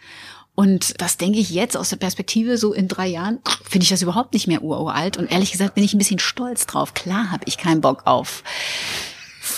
[0.56, 3.40] Und das denke ich jetzt aus der Perspektive, so in drei Jahren,
[3.70, 5.18] finde ich das überhaupt nicht mehr uralt.
[5.18, 6.94] Und ehrlich gesagt bin ich ein bisschen stolz drauf.
[6.94, 8.44] Klar habe ich keinen Bock auf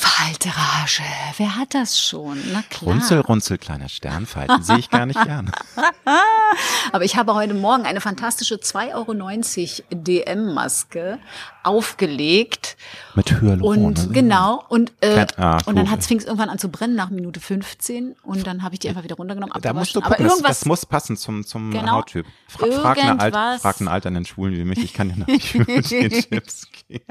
[0.07, 1.03] Faltrage.
[1.37, 2.41] Wer hat das schon?
[2.53, 2.93] Na klar.
[2.93, 4.63] Runzel, runzel, kleiner Sternfalten.
[4.63, 5.51] Sehe ich gar nicht gern.
[6.91, 11.19] Aber ich habe heute Morgen eine fantastische 2,90 Euro DM-Maske
[11.63, 12.77] aufgelegt.
[13.15, 13.85] Mit Hyaluron.
[13.85, 14.13] Und ne?
[14.13, 14.63] genau.
[14.69, 18.47] Und, äh, ah, und dann hat es irgendwann an zu brennen nach Minute 15 und
[18.47, 19.53] dann habe ich die einfach wieder runtergenommen.
[19.61, 22.25] Da musst du gucken, Aber irgendwas, das, das muss passen zum, zum genau, Hauttyp.
[22.47, 25.53] Fra frag, eine Alt, frag einen alternden Schwulen wie mich, ich kann dir noch nicht
[25.53, 27.03] die Tipps geben.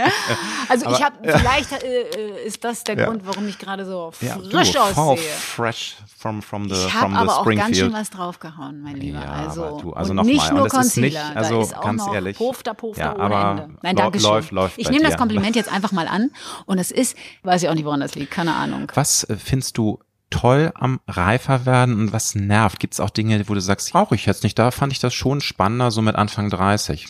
[0.68, 1.38] Also Aber, ich habe, ja.
[1.38, 3.06] vielleicht äh, äh, ist das der ja.
[3.06, 5.18] Grund, warum ich gerade so frisch ja, aussehe.
[5.18, 9.20] fresh from, from the, ich the aber auch ganz schön was draufgehauen, mein Lieber.
[9.20, 10.52] Ja, also, du, also und noch nicht mal.
[10.52, 12.36] nur und das Concealer, ist nicht, also da ist auch ganz noch ehrlich.
[12.36, 13.78] Pofter, Pofter ja, ohne aber Ende.
[13.82, 14.30] Nein, danke schön.
[14.30, 16.30] Läuft, läuft ich nehme das Kompliment jetzt einfach mal an
[16.66, 18.90] und es ist, weiß ich auch nicht, woran das liegt, keine Ahnung.
[18.94, 22.80] Was äh, findest du toll am reifer werden und was nervt?
[22.80, 24.58] Gibt es auch Dinge, wo du sagst, brauche ich jetzt nicht?
[24.58, 27.08] Da fand ich das schon spannender, so mit Anfang 30.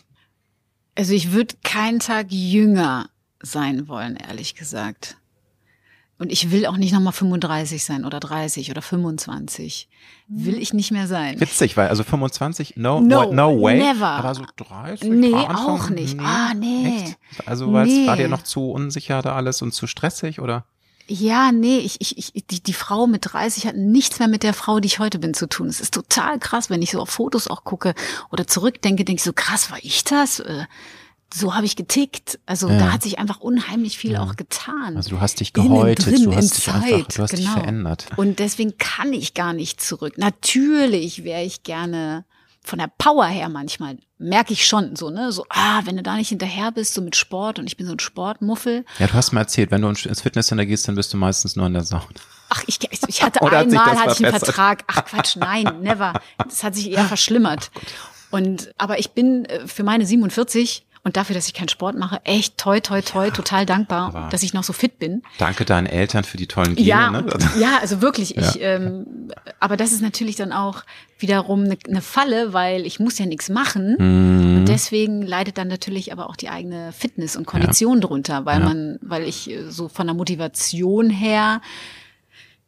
[0.96, 3.08] Also ich würde keinen Tag jünger
[3.40, 5.16] sein wollen, ehrlich gesagt.
[6.18, 9.88] Und ich will auch nicht nochmal 35 sein oder 30 oder 25.
[10.28, 11.38] Will ich nicht mehr sein.
[11.40, 13.78] Witzig, weil also 25, no, no, no way.
[13.78, 14.06] Never.
[14.06, 15.10] Aber so 30?
[15.10, 16.16] Nee, auch nicht.
[16.16, 16.24] Nee.
[16.24, 17.02] Ah, nee.
[17.02, 17.18] Echt?
[17.44, 18.06] Also nee.
[18.06, 20.64] war dir noch zu unsicher da alles und zu stressig oder?
[21.08, 24.54] Ja, nee, ich, ich, ich, die, die Frau mit 30 hat nichts mehr mit der
[24.54, 25.68] Frau, die ich heute bin, zu tun.
[25.68, 27.94] Es ist total krass, wenn ich so auf Fotos auch gucke
[28.32, 30.42] oder zurückdenke, denke ich so, krass, war ich das?
[31.32, 32.38] So habe ich getickt.
[32.46, 32.78] Also ja.
[32.78, 34.22] da hat sich einfach unheimlich viel ja.
[34.22, 34.96] auch getan.
[34.96, 37.42] Also du hast dich gehäutet, drin, du hast dich Zeit, einfach, du hast genau.
[37.42, 38.06] dich verändert.
[38.16, 40.18] Und deswegen kann ich gar nicht zurück.
[40.18, 42.24] Natürlich wäre ich gerne
[42.62, 46.16] von der Power her manchmal merke ich schon so, ne, so, ah, wenn du da
[46.16, 48.84] nicht hinterher bist, so mit Sport und ich bin so ein Sportmuffel.
[48.98, 51.66] Ja, du hast mir erzählt, wenn du ins Fitnesscenter gehst, dann bist du meistens nur
[51.66, 52.04] in der Sauna.
[52.48, 54.84] Ach, ich, ich hatte einmal hat hatte ich einen Vertrag.
[54.86, 56.14] Ach Quatsch, nein, never.
[56.38, 57.70] Das hat sich eher verschlimmert.
[58.30, 62.20] Und aber ich bin äh, für meine 47 und dafür, dass ich keinen Sport mache,
[62.24, 65.22] echt toi, toi, toi, ja, total dankbar, dass ich noch so fit bin.
[65.38, 66.88] Danke deinen Eltern für die tollen Gene.
[66.88, 67.24] Ja, ne?
[67.60, 68.30] ja also wirklich.
[68.30, 68.42] Ja.
[68.42, 69.30] Ich, ähm,
[69.60, 70.82] aber das ist natürlich dann auch
[71.20, 73.94] wiederum eine, eine Falle, weil ich muss ja nichts machen.
[74.00, 74.56] Mhm.
[74.56, 78.08] Und deswegen leidet dann natürlich aber auch die eigene Fitness und Kondition ja.
[78.08, 81.60] drunter, weil man, weil ich äh, so von der Motivation her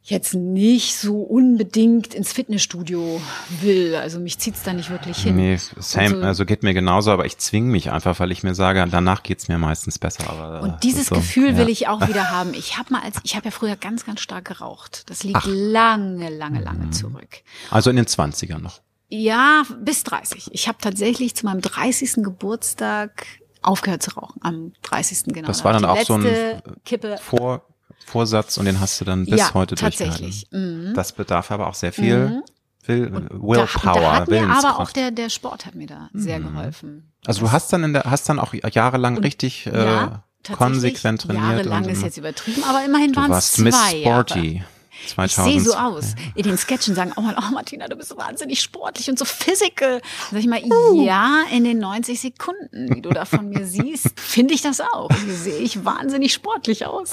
[0.09, 3.21] jetzt nicht so unbedingt ins Fitnessstudio
[3.61, 3.95] will.
[3.95, 5.37] Also mich zieht's da nicht wirklich hin.
[5.37, 8.55] Nee, same, also, also geht mir genauso, aber ich zwinge mich einfach, weil ich mir
[8.55, 10.31] sage, danach geht's mir meistens besser.
[10.31, 11.59] Aber und dieses so, Gefühl ja.
[11.59, 12.55] will ich auch wieder haben.
[12.55, 15.09] Ich habe mal als ich habe ja früher ganz ganz stark geraucht.
[15.11, 15.47] Das liegt Ach.
[15.47, 16.93] lange, lange, lange mhm.
[16.93, 17.43] zurück.
[17.71, 18.81] Also in den 20ern noch.
[19.11, 20.51] Ja, bis 30.
[20.53, 22.23] Ich habe tatsächlich zu meinem 30.
[22.23, 23.27] Geburtstag
[23.63, 24.41] aufgehört zu rauchen.
[24.43, 25.35] Am 30.
[25.35, 25.47] genau.
[25.47, 27.63] Das war dann auch so ein Kippe vor
[28.09, 30.47] Vorsatz und den hast du dann bis ja, heute tatsächlich.
[30.51, 30.93] Mhm.
[30.95, 32.43] Das bedarf aber auch sehr viel mhm.
[32.87, 34.01] Will, Willpower.
[34.01, 36.55] Da, da mir aber auch der, der Sport hat mir da sehr mhm.
[36.55, 37.13] geholfen.
[37.27, 40.09] Also du hast dann in der, hast dann auch jahrelang und, richtig äh,
[40.53, 41.45] konsequent trainiert.
[41.45, 44.53] Jahrelang ist jetzt übertrieben, aber immerhin waren es zwei Miss Sporty.
[44.55, 44.67] Jahre.
[45.07, 45.55] 2000.
[45.55, 46.15] Ich sehe so aus.
[46.35, 50.01] In den Sketchen sagen, oh, oh Martina, du bist so wahnsinnig sportlich und so physical.
[50.31, 51.05] Sag ich mal, uh.
[51.05, 55.11] ja, in den 90 Sekunden, wie du da von mir siehst, finde ich das auch.
[55.29, 57.11] Sehe ich wahnsinnig sportlich aus.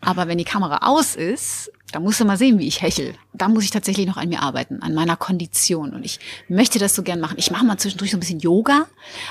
[0.00, 3.14] Aber wenn die Kamera aus ist, Da musst du mal sehen, wie ich hechel.
[3.32, 5.94] Da muss ich tatsächlich noch an mir arbeiten, an meiner Kondition.
[5.94, 6.18] Und ich
[6.48, 7.36] möchte das so gern machen.
[7.38, 8.86] Ich mache mal zwischendurch so ein bisschen Yoga,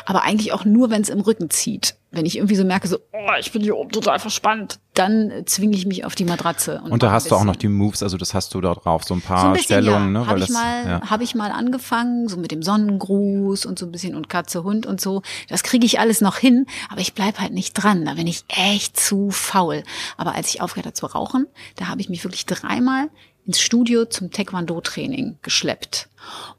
[0.06, 2.98] aber eigentlich auch nur, wenn es im Rücken zieht wenn ich irgendwie so merke, so,
[3.12, 6.82] oh, ich bin hier oben total verspannt, dann zwinge ich mich auf die Matratze.
[6.84, 9.04] Und, und da hast du auch noch die Moves, also das hast du da drauf,
[9.04, 10.16] so ein paar so ein bisschen, Stellungen.
[10.16, 10.22] Ja.
[10.22, 11.10] Ne, Habe ich, mal, ja.
[11.10, 14.86] hab ich mal angefangen, so mit dem Sonnengruß und so ein bisschen und Katze, Hund
[14.86, 15.22] und so.
[15.50, 18.06] Das kriege ich alles noch hin, aber ich bleib halt nicht dran.
[18.06, 19.84] Da bin ich echt zu faul.
[20.16, 23.10] Aber als ich aufgehört habe zu rauchen, da habe ich mich wirklich dreimal
[23.46, 26.10] ins Studio zum Taekwondo-Training geschleppt.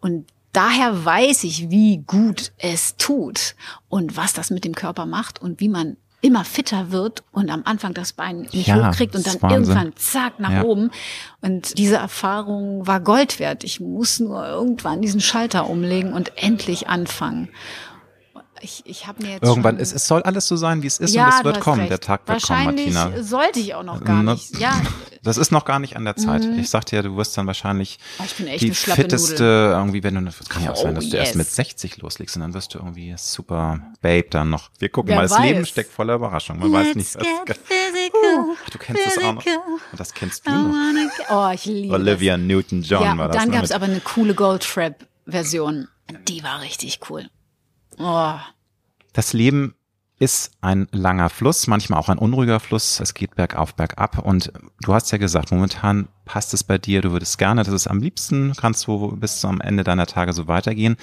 [0.00, 3.54] Und daher weiß ich, wie gut es tut
[3.88, 7.62] und was das mit dem Körper macht und wie man immer fitter wird und am
[7.64, 10.62] Anfang das Bein nicht ja, hochkriegt und dann irgendwann zack nach ja.
[10.64, 10.90] oben.
[11.40, 13.64] Und diese Erfahrung war Gold wert.
[13.64, 17.48] Ich muss nur irgendwann diesen Schalter umlegen und endlich anfangen.
[18.60, 21.14] Ich, ich habe mir jetzt irgendwann es, es soll alles so sein, wie es ist
[21.14, 21.80] ja, und es wird kommen.
[21.80, 21.90] Recht.
[21.90, 23.22] Der Tag wird kommen, Martina.
[23.22, 24.58] Sollte ich auch noch gar nicht.
[24.58, 24.80] Ja,
[25.22, 26.44] das ist noch gar nicht an der Zeit.
[26.44, 26.58] Mhm.
[26.58, 28.24] Ich sagte ja, du wirst dann wahrscheinlich oh,
[28.58, 29.72] die fitteste Nudel.
[29.72, 31.10] irgendwie, wenn du, das kann ja auch oh, sein, dass yes.
[31.10, 34.70] du erst mit 60 loslegst und dann wirst du irgendwie super Babe dann noch.
[34.78, 36.58] Wir gucken Wer mal, das Leben steckt voller Überraschung.
[36.58, 39.46] Man Let's weiß nicht, was uh, Du kennst das auch noch.
[39.46, 40.74] Und das kennst du noch.
[41.28, 43.36] Oh, ich liebe Olivia Newton-John ja, war das.
[43.36, 45.88] Dann gab es aber eine coole Goldfrap-Version.
[46.28, 47.28] Die war richtig cool.
[47.98, 48.34] Oh.
[49.12, 49.74] Das Leben
[50.18, 53.00] ist ein langer Fluss, manchmal auch ein unruhiger Fluss.
[53.00, 54.18] Es geht bergauf, bergab.
[54.18, 57.02] Und du hast ja gesagt, momentan passt es bei dir.
[57.02, 60.48] Du würdest gerne, dass es am liebsten kannst du bis zum Ende deiner Tage so
[60.48, 60.96] weitergehen.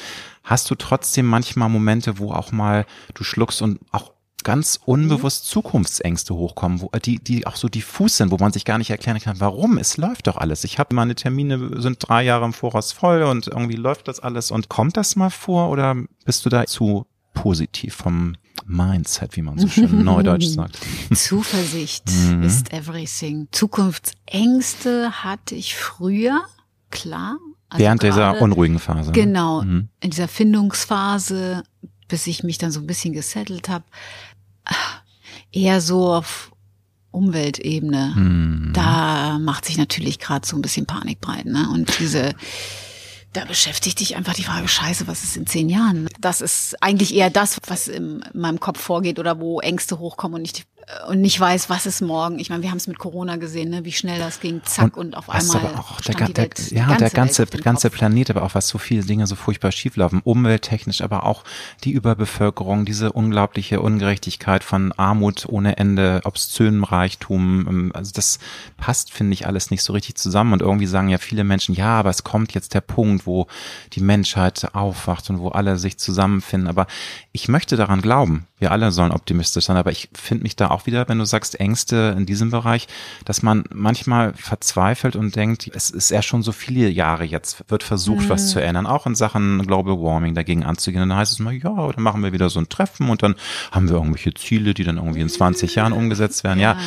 [0.44, 4.13] Hast du trotzdem manchmal Momente, wo auch mal du schluckst und auch
[4.44, 8.78] ganz unbewusst Zukunftsängste hochkommen, wo, die, die auch so diffus sind, wo man sich gar
[8.78, 9.78] nicht erklären kann, warum.
[9.78, 10.64] Es läuft doch alles.
[10.64, 14.52] Ich habe meine Termine sind drei Jahre im Voraus voll und irgendwie läuft das alles.
[14.52, 18.36] Und kommt das mal vor oder bist du da zu positiv vom
[18.66, 20.80] Mindset, wie man so schön neudeutsch sagt.
[21.14, 22.44] Zuversicht mhm.
[22.44, 23.48] ist everything.
[23.52, 26.44] Zukunftsängste hatte ich früher,
[26.90, 27.38] klar.
[27.70, 29.12] Also Während grade, dieser unruhigen Phase.
[29.12, 29.16] Ne?
[29.16, 29.90] Genau, mhm.
[30.00, 31.64] in dieser Findungsphase,
[32.08, 33.86] bis ich mich dann so ein bisschen gesettelt habe,
[35.52, 36.52] eher so auf
[37.12, 38.14] Umweltebene.
[38.16, 38.72] Mhm.
[38.74, 41.46] Da macht sich natürlich gerade so ein bisschen Panik breit.
[41.46, 41.70] Ne?
[41.72, 42.34] Und diese
[43.34, 46.08] da beschäftigt dich einfach die Frage, scheiße, was ist in zehn Jahren?
[46.20, 50.46] Das ist eigentlich eher das, was in meinem Kopf vorgeht oder wo Ängste hochkommen und
[50.46, 50.66] ich
[51.08, 52.40] und nicht weiß, was ist morgen.
[52.40, 53.86] Ich meine, wir haben es mit Corona gesehen, ne?
[53.86, 55.58] wie schnell das ging, zack und, und auf einmal.
[55.58, 58.78] Aber auch der, der, Welt, ja, ganze der ganze, ganze Planet, aber auch was so
[58.78, 61.44] viele Dinge so furchtbar schieflaufen, umwelttechnisch, aber auch
[61.84, 67.66] die Überbevölkerung, diese unglaubliche Ungerechtigkeit von Armut ohne Ende, obszönem Reichtum.
[67.68, 68.40] Ähm, also das
[68.78, 70.54] passt, finde ich, alles nicht so richtig zusammen.
[70.54, 73.48] Und irgendwie sagen ja viele Menschen, ja, aber es kommt jetzt der Punkt, wo
[73.94, 76.68] die Menschheit aufwacht und wo alle sich zusammenfinden.
[76.68, 76.88] Aber
[77.32, 78.48] ich möchte daran glauben.
[78.64, 81.60] Wir alle sollen optimistisch sein, aber ich finde mich da auch wieder, wenn du sagst
[81.60, 82.88] Ängste in diesem Bereich,
[83.26, 87.84] dass man manchmal verzweifelt und denkt, es ist ja schon so viele Jahre jetzt, wird
[87.84, 88.30] versucht, mhm.
[88.30, 91.04] was zu ändern, auch in Sachen Global Warming dagegen anzugehen.
[91.04, 93.36] Und dann heißt es mal, ja, dann machen wir wieder so ein Treffen und dann
[93.74, 96.62] haben wir irgendwelche Ziele, die dann irgendwie in 20 Jahren umgesetzt werden.
[96.62, 96.76] Ja.
[96.76, 96.80] ja.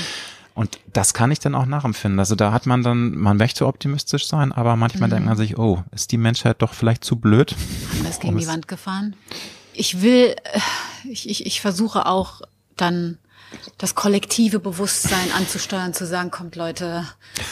[0.55, 2.19] Und das kann ich dann auch nachempfinden.
[2.19, 5.13] Also da hat man dann, man möchte optimistisch sein, aber manchmal mhm.
[5.13, 7.55] denkt man sich, oh, ist die Menschheit doch vielleicht zu blöd?
[7.91, 9.15] Haben wir es gegen die Wand gefahren?
[9.77, 10.61] Ich will, äh,
[11.09, 12.43] ich, ich, ich versuche auch
[12.77, 13.19] dann
[13.79, 17.07] das kollektive Bewusstsein anzusteuern, zu sagen, kommt Leute,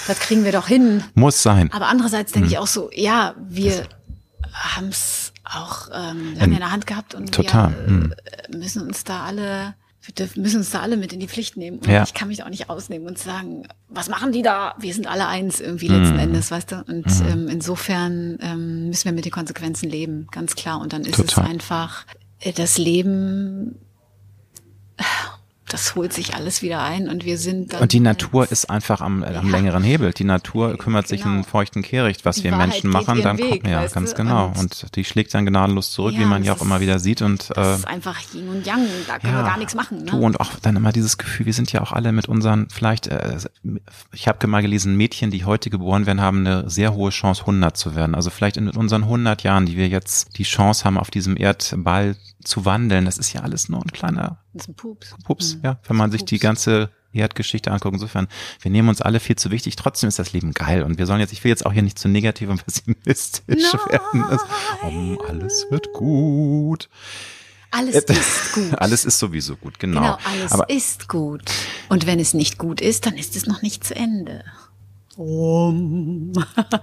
[0.07, 1.05] das kriegen wir doch hin.
[1.15, 1.73] Muss sein.
[1.73, 2.53] Aber andererseits denke mhm.
[2.53, 3.87] ich auch so, ja, wir
[4.53, 7.75] haben es auch ähm, lange in der Hand gehabt und total.
[7.87, 8.15] wir mhm.
[8.51, 9.75] müssen uns da alle
[10.15, 11.79] wir müssen uns da alle mit in die Pflicht nehmen.
[11.79, 12.03] Und ja.
[12.03, 14.75] ich kann mich da auch nicht ausnehmen und sagen, was machen die da?
[14.79, 16.21] Wir sind alle eins irgendwie letzten mm.
[16.21, 16.85] Endes, weißt du?
[16.87, 17.29] Und mm.
[17.29, 20.81] ähm, insofern ähm, müssen wir mit den Konsequenzen leben, ganz klar.
[20.81, 21.45] Und dann ist Total.
[21.45, 22.07] es einfach
[22.41, 23.77] äh, das Leben
[25.69, 27.81] das holt sich alles wieder ein und wir sind dann.
[27.81, 29.39] Und die Natur ist einfach am, ja.
[29.41, 30.13] am längeren Hebel.
[30.13, 31.17] Die Natur kümmert genau.
[31.17, 32.25] sich einen feuchten Kehricht.
[32.27, 34.17] Was die wir Wahrheit Menschen machen, dann Weg, kommt, ja, ganz du?
[34.17, 34.49] genau.
[34.49, 37.23] Und, und, die schlägt dann gnadenlos zurück, ja, wie man ja auch immer wieder sieht.
[37.23, 40.05] Und, das äh, ist einfach Yin und Yang, da können ja, wir gar nichts machen.
[40.05, 40.11] Ne?
[40.11, 43.07] Du und auch dann immer dieses Gefühl, wir sind ja auch alle mit unseren, vielleicht,
[43.07, 43.39] äh,
[44.13, 47.75] ich habe mal gelesen, Mädchen, die heute geboren werden, haben eine sehr hohe Chance, 100
[47.75, 48.15] zu werden.
[48.15, 52.17] Also vielleicht in unseren 100 Jahren, die wir jetzt die Chance haben, auf diesem Erdball
[52.45, 55.15] zu wandeln, das ist ja alles nur ein kleiner das ist ein Pups.
[55.25, 55.61] Pups, mhm.
[55.65, 55.79] ja.
[55.87, 56.31] Wenn man sich Pups.
[56.31, 57.95] die ganze Erdgeschichte anguckt.
[57.95, 58.29] Insofern,
[58.61, 59.77] wir nehmen uns alle viel zu wichtig.
[59.77, 60.83] Trotzdem ist das Leben geil.
[60.83, 63.81] Und wir sollen jetzt, ich will jetzt auch hier nicht zu negativ und pessimistisch Nein.
[63.89, 64.25] werden.
[64.31, 64.43] Das,
[65.29, 66.89] alles wird gut.
[67.71, 68.75] Alles ist gut.
[68.79, 70.01] Alles ist sowieso gut, genau.
[70.01, 71.43] Genau, alles Aber, ist gut.
[71.89, 74.45] Und wenn es nicht gut ist, dann ist es noch nicht zu Ende.
[75.17, 76.33] Um.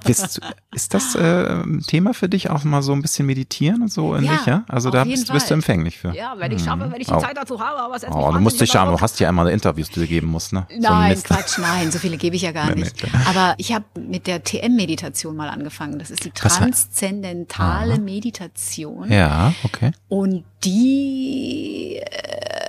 [0.06, 0.40] Bist,
[0.74, 4.46] ist das äh, Thema für dich auch mal so ein bisschen meditieren und so ähnlich,
[4.46, 4.64] ja?
[4.68, 6.16] Also da bist, bist, du empfänglich für.
[6.16, 7.20] Ja, wenn ich schaffe, wenn ich die oh.
[7.20, 9.90] Zeit dazu habe, aber es Oh, du musst dich ja, du hast ja einmal Interviews,
[9.90, 10.68] die du geben musst, ne?
[10.80, 13.04] Nein, so Quatsch, nein, so viele gebe ich ja gar nee, nicht.
[13.04, 16.00] Nee, aber ich habe mit der TM-Meditation mal angefangen.
[16.00, 19.12] Das ist die transzendentale Meditation.
[19.12, 19.92] Ja, okay.
[20.08, 22.61] Und die äh,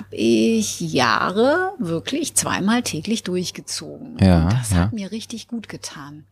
[0.00, 4.16] habe ich Jahre wirklich zweimal täglich durchgezogen.
[4.18, 4.76] Ja, und das ja.
[4.78, 6.24] hat mir richtig gut getan.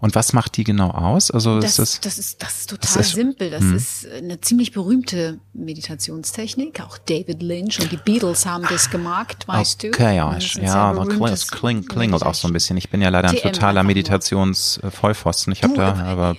[0.00, 1.30] Und was macht die genau aus?
[1.30, 3.50] Also das, ist das, das ist das ist total das ist, simpel.
[3.50, 3.76] Das hm.
[3.76, 6.80] ist eine ziemlich berühmte Meditationstechnik.
[6.80, 9.94] Auch David Lynch und die Beatles haben das gemacht, weißt okay, du?
[9.94, 12.76] Okay, ja, ja, das kling, klingelt auch so ein bisschen.
[12.76, 15.52] Ich bin ja leider ein totaler Meditationsvollpfosten.
[15.52, 16.36] Ich habe da aber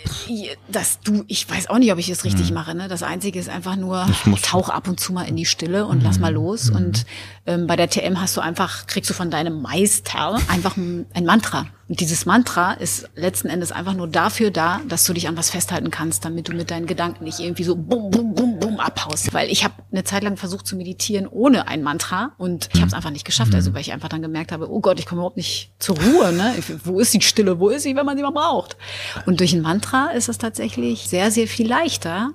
[0.69, 2.55] das du, ich weiß auch nicht, ob ich es richtig hm.
[2.55, 2.74] mache.
[2.74, 2.88] Ne?
[2.88, 4.07] Das Einzige ist einfach nur
[4.41, 6.03] tauch ab und zu mal in die Stille und hm.
[6.03, 6.61] lass mal los.
[6.70, 6.76] Hm.
[6.76, 7.05] Und
[7.45, 11.26] ähm, bei der TM hast du einfach kriegst du von deinem Meister einfach ein, ein
[11.26, 11.68] Mantra.
[11.91, 15.49] Und dieses Mantra ist letzten Endes einfach nur dafür da, dass du dich an was
[15.49, 19.34] festhalten kannst, damit du mit deinen Gedanken nicht irgendwie so bum, bum, bum, bum abhaust.
[19.34, 22.88] Weil ich habe eine Zeit lang versucht zu meditieren ohne ein Mantra und ich habe
[22.88, 23.53] es einfach nicht geschafft.
[23.53, 26.32] Also weil ich einfach dann gemerkt habe, oh Gott, ich komme überhaupt nicht zur Ruhe.
[26.32, 26.55] Ne?
[26.86, 27.59] Wo ist die Stille?
[27.59, 28.78] Wo ist sie, wenn man sie mal braucht?
[29.26, 32.32] Und durch ein Mantra ist es tatsächlich sehr, sehr viel leichter,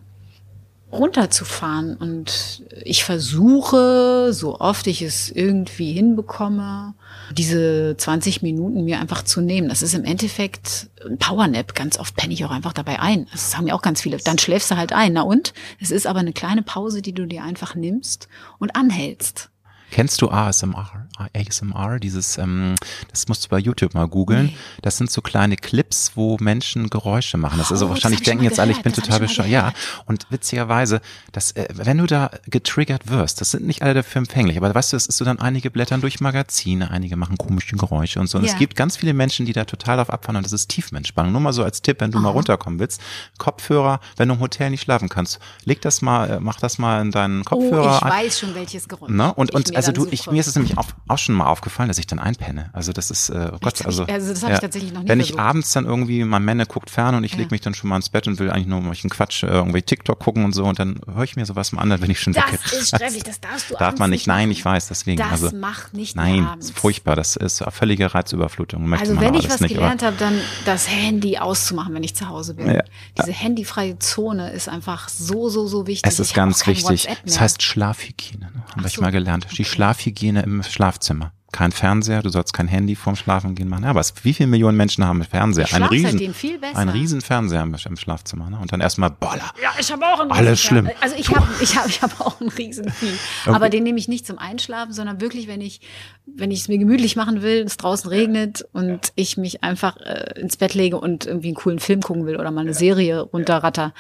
[0.98, 1.96] runterzufahren.
[1.96, 6.94] Und ich versuche, so oft ich es irgendwie hinbekomme,
[7.32, 9.68] diese 20 Minuten mir einfach zu nehmen.
[9.68, 11.74] Das ist im Endeffekt ein Powernap.
[11.74, 13.26] Ganz oft penne ich auch einfach dabei ein.
[13.32, 14.18] Das sagen mir auch ganz viele.
[14.18, 15.12] Dann schläfst du halt ein.
[15.12, 15.52] Na und?
[15.80, 18.28] Es ist aber eine kleine Pause, die du dir einfach nimmst
[18.58, 19.50] und anhältst.
[19.90, 21.06] Kennst du ASMR?
[21.34, 22.74] ASMR, dieses, ähm,
[23.10, 24.46] das musst du bei YouTube mal googeln.
[24.46, 24.56] Nee.
[24.82, 27.58] Das sind so kleine Clips, wo Menschen Geräusche machen.
[27.58, 29.48] Das ist also oh, wahrscheinlich denken jetzt alle, ich bin total bescheuert.
[29.48, 29.72] Ja,
[30.04, 31.00] und witzigerweise,
[31.32, 34.92] dass, äh, wenn du da getriggert wirst, das sind nicht alle dafür empfänglich, aber weißt
[34.92, 38.38] du, es ist so dann einige blättern durch Magazine, einige machen komische Geräusche und so.
[38.38, 38.52] Und ja.
[38.52, 41.32] es gibt ganz viele Menschen, die da total auf abfahren und das ist Tiefenentspannung.
[41.32, 42.22] Nur mal so als Tipp, wenn du oh.
[42.22, 43.00] mal runterkommen willst.
[43.38, 47.00] Kopfhörer, wenn du im Hotel nicht schlafen kannst, leg das mal, äh, mach das mal
[47.00, 48.00] in deinen Kopfhörer.
[48.02, 49.10] Oh, ich weiß schon, welches Geräusch.
[49.10, 49.32] Ne?
[49.32, 51.98] Und, und also du, ich, mir ist es nämlich auch, auch schon mal aufgefallen, dass
[51.98, 52.70] ich dann einpenne.
[52.72, 55.08] Also das ist, äh, oh Gott, also, also das habe ja, ich tatsächlich noch nie
[55.08, 55.38] Wenn versucht.
[55.38, 57.38] ich abends dann irgendwie, mein Männer guckt fern und ich ja.
[57.38, 59.82] lege mich dann schon mal ins Bett und will eigentlich nur einen Quatsch, äh, irgendwie
[59.82, 62.20] TikTok gucken und so und dann höre ich mir sowas mal an, dann bin ich
[62.20, 65.18] schon Das ist stressig, das darfst du Darf man nicht, nein, ich weiß, deswegen.
[65.18, 66.70] Das also, macht nicht Nein, abends.
[66.70, 68.86] ist furchtbar, das ist völlige Reizüberflutung.
[68.86, 72.28] Möchte also wenn ich was nicht, gelernt habe, dann das Handy auszumachen, wenn ich zu
[72.28, 72.74] Hause bin.
[72.74, 72.82] Ja.
[73.18, 76.10] Diese handyfreie Zone ist einfach so, so, so wichtig.
[76.10, 77.08] Es ist ganz wichtig.
[77.24, 78.64] Es heißt Schlafhygiene, ne?
[78.74, 79.46] haben wir mal gelernt.
[79.56, 83.84] Die Schlafhygiene im Schlafzimmer kein Fernseher, du sollst kein Handy vorm Schlafen gehen machen.
[83.84, 85.64] Ja, aber wie viele Millionen Menschen haben Fernseher?
[85.64, 86.76] Ich ein riesen, viel besser.
[86.76, 88.50] ein riesen Fernseher im, im Schlafzimmer.
[88.50, 88.58] Ne?
[88.60, 89.52] Und dann erstmal Boller.
[89.62, 90.90] Ja, ich habe auch einen Alles schlimm.
[91.00, 92.86] Also ich habe ich hab, ich hab auch einen riesen.
[92.86, 93.54] Okay.
[93.54, 95.80] Aber den nehme ich nicht zum Einschlafen, sondern wirklich, wenn ich
[96.26, 100.40] wenn ich es mir gemütlich machen will, es draußen regnet und ich mich einfach äh,
[100.40, 103.94] ins Bett lege und irgendwie einen coolen Film gucken will oder mal eine Serie runterratter,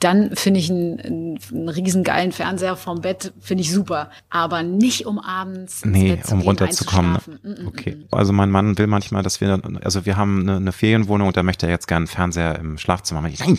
[0.00, 4.10] dann finde ich einen, einen, einen riesen geilen Fernseher vom Bett, finde ich super.
[4.28, 6.87] Aber nicht um abends ins nee, Bett zu um gehen, runterzukommen.
[6.92, 7.38] Einzuschlafen.
[7.42, 7.94] Mm, mm, Okay.
[7.96, 8.14] mm.
[8.14, 11.42] Also mein Mann will manchmal, dass wir, also wir haben eine, eine Ferienwohnung und da
[11.42, 13.20] möchte er jetzt gerne einen Fernseher im Schlafzimmer.
[13.22, 13.34] machen.
[13.38, 13.58] Nein,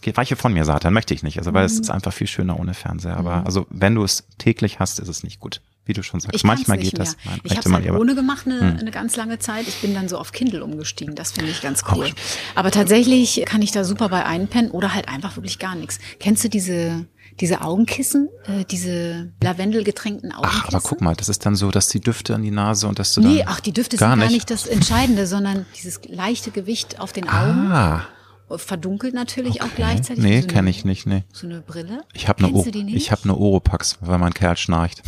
[0.00, 1.38] geh weiche von mir, Satan, möchte ich nicht.
[1.38, 3.16] Also weil es ist einfach viel schöner ohne Fernseher.
[3.16, 5.60] Aber also wenn du es täglich hast, ist es nicht gut.
[5.84, 7.16] Wie du schon sagst, Ich manchmal geht nicht das.
[7.24, 7.32] mehr.
[7.32, 8.76] Nein, ich habe man halt ohne gemacht eine, Hm.
[8.78, 9.66] eine ganz lange Zeit.
[9.66, 11.16] Ich bin dann so auf Kindle umgestiegen.
[11.16, 12.08] Das finde ich ganz cool.
[12.54, 15.98] Aber tatsächlich kann ich da super bei einpennen oder halt einfach wirklich gar nichts.
[16.20, 17.06] Kennst du diese
[17.40, 20.62] diese Augenkissen, äh, diese lavendelgetränkten Augenkissen?
[20.64, 22.98] Ach, aber guck mal, das ist dann so, dass die Düfte an die Nase und
[22.98, 24.34] dass du dann Nee, ach, die Düfte gar sind gar nicht.
[24.34, 27.72] nicht das Entscheidende, sondern dieses leichte Gewicht auf den Augen.
[27.72, 28.06] Ah,
[28.54, 30.22] Verdunkelt natürlich auch gleichzeitig.
[30.22, 31.24] nee, so kenne ich nicht, nee.
[31.32, 32.02] So eine Brille.
[32.12, 35.02] Ich habe eine, O- ich habe eine Oropax, weil mein Kerl schnarcht.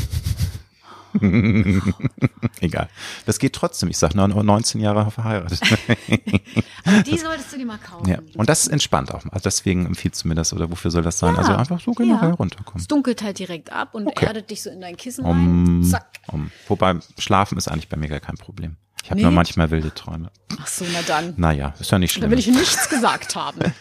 [2.61, 2.89] Egal.
[3.27, 3.89] Das geht trotzdem.
[3.91, 5.61] Ich sag nur 19 Jahre verheiratet.
[6.85, 8.09] Aber die solltest du dir mal kaufen.
[8.09, 8.19] ja.
[8.37, 9.25] Und das ist entspannt auch.
[9.27, 11.35] Also deswegen empfiehlst du mir das oder wofür soll das sein?
[11.35, 11.41] Ja.
[11.41, 12.35] Also einfach so generell Ja.
[12.35, 12.81] runterkommen.
[12.81, 14.27] Es dunkelt halt direkt ab und Okay.
[14.27, 15.85] erdet dich so in dein Kissen Um, rein.
[15.85, 16.07] Zack.
[16.29, 16.51] um.
[16.69, 18.77] Wobei Schlafen ist eigentlich bei mir gar kein Problem.
[19.03, 19.25] Ich habe Nee?
[19.25, 20.31] nur manchmal wilde Träume.
[20.61, 21.35] Ach so, na dann.
[21.37, 22.31] Naja, ist ja nicht Da schlimm.
[22.31, 23.59] will ich nichts gesagt haben.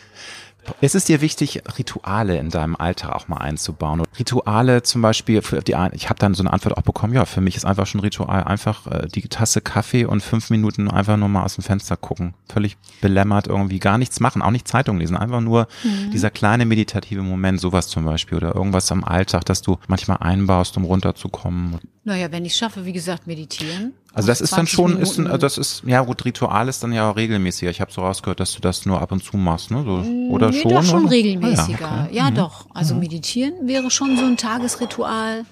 [0.81, 3.99] Es ist dir wichtig, Rituale in deinem Alltag auch mal einzubauen.
[4.01, 7.25] Und Rituale zum Beispiel, für die, ich habe dann so eine Antwort auch bekommen, ja,
[7.25, 11.17] für mich ist einfach schon Ritual einfach äh, die Tasse Kaffee und fünf Minuten einfach
[11.17, 12.33] nur mal aus dem Fenster gucken.
[12.51, 16.11] Völlig belämmert irgendwie, gar nichts machen, auch nicht Zeitung lesen, einfach nur Mhm.
[16.11, 20.77] dieser kleine meditative Moment, sowas zum Beispiel oder irgendwas am Alltag, dass du manchmal einbaust,
[20.77, 21.79] um runterzukommen.
[22.05, 23.93] Naja, wenn ich schaffe, wie gesagt, meditieren.
[24.13, 26.91] Also das ist dann 20 schon, ist ein, das ist, ja gut, Ritual ist dann
[26.91, 27.71] ja auch regelmäßiger.
[27.71, 29.83] Ich habe so rausgehört, dass du das nur ab und zu machst, ne?
[29.85, 30.71] So, oder nee, schon?
[30.71, 31.11] doch schon oder?
[31.11, 31.87] regelmäßiger.
[31.87, 32.15] Ah, ja, okay.
[32.15, 32.67] Ja, doch.
[32.73, 35.45] Also meditieren wäre schon so ein Tagesritual.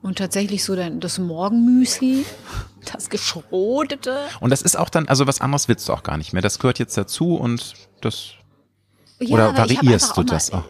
[0.00, 2.24] Und tatsächlich so das Morgenmüsli,
[2.92, 4.16] das geschrotete.
[4.40, 6.40] Und das ist auch dann, also was anderes willst du auch gar nicht mehr.
[6.40, 8.30] Das gehört jetzt dazu und das.
[9.20, 10.64] Ja, oder variierst du das auch?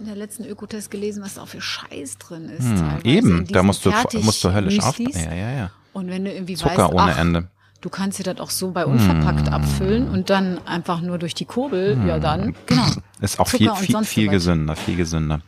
[0.00, 2.64] In der letzten Ökotest gelesen, was da auch für Scheiß drin ist.
[2.68, 3.92] Hm, eben, da musst du,
[4.22, 4.98] musst du höllisch auf.
[4.98, 5.70] Ja, ja, ja.
[5.92, 7.48] Und wenn du irgendwie Zucker weißt, ohne ach, Ende.
[7.80, 9.54] Du kannst dir das auch so bei unverpackt hm.
[9.54, 12.06] abfüllen und dann einfach nur durch die Kurbel, hm.
[12.06, 12.86] ja dann, genau.
[13.20, 15.40] Ist auch Zucker viel, viel, viel gesünder, viel gesünder.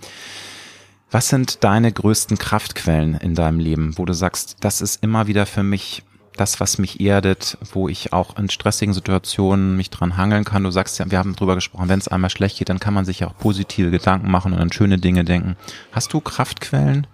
[1.12, 5.44] Was sind deine größten Kraftquellen in deinem Leben, wo du sagst, das ist immer wieder
[5.44, 6.05] für mich
[6.41, 10.64] das, was mich erdet, wo ich auch in stressigen Situationen mich dran hangeln kann.
[10.64, 13.05] Du sagst ja, wir haben drüber gesprochen, wenn es einmal schlecht geht, dann kann man
[13.05, 15.57] sich ja auch positive Gedanken machen und an schöne Dinge denken.
[15.93, 17.07] Hast du Kraftquellen?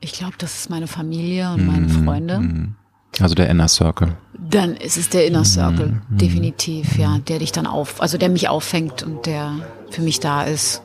[0.00, 2.04] Ich glaube, das ist meine Familie und meine mhm.
[2.04, 2.38] Freunde.
[2.38, 2.74] Mhm.
[3.18, 4.16] Also der Inner Circle.
[4.38, 6.16] Dann ist es der Inner Circle, mhm.
[6.16, 9.56] definitiv, ja, der dich dann auf, also der mich auffängt und der
[9.90, 10.82] für mich da ist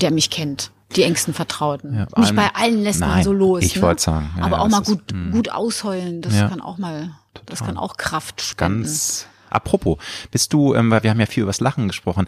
[0.00, 0.70] der mich kennt.
[0.96, 1.94] Die engsten Vertrauten.
[1.94, 3.62] Ja, Nicht bei allen lässt nein, man so los.
[3.62, 3.82] Ich ne?
[3.82, 4.30] wollte sagen.
[4.36, 7.46] Ja, aber auch mal gut, ist, gut ausheulen, das kann auch mal, total.
[7.46, 8.82] das kann auch Kraft spenden.
[8.82, 9.98] Ganz Apropos,
[10.30, 12.26] bist du, ähm, weil wir haben ja viel übers Lachen gesprochen,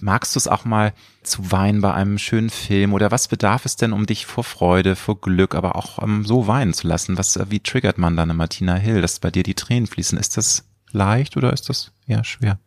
[0.00, 0.92] magst du es auch mal
[1.22, 4.96] zu weinen bei einem schönen Film oder was bedarf es denn, um dich vor Freude,
[4.96, 7.18] vor Glück, aber auch ähm, so weinen zu lassen?
[7.18, 10.18] Was, äh, wie triggert man dann eine Martina Hill, dass bei dir die Tränen fließen?
[10.18, 12.58] Ist das leicht oder ist das ja schwer?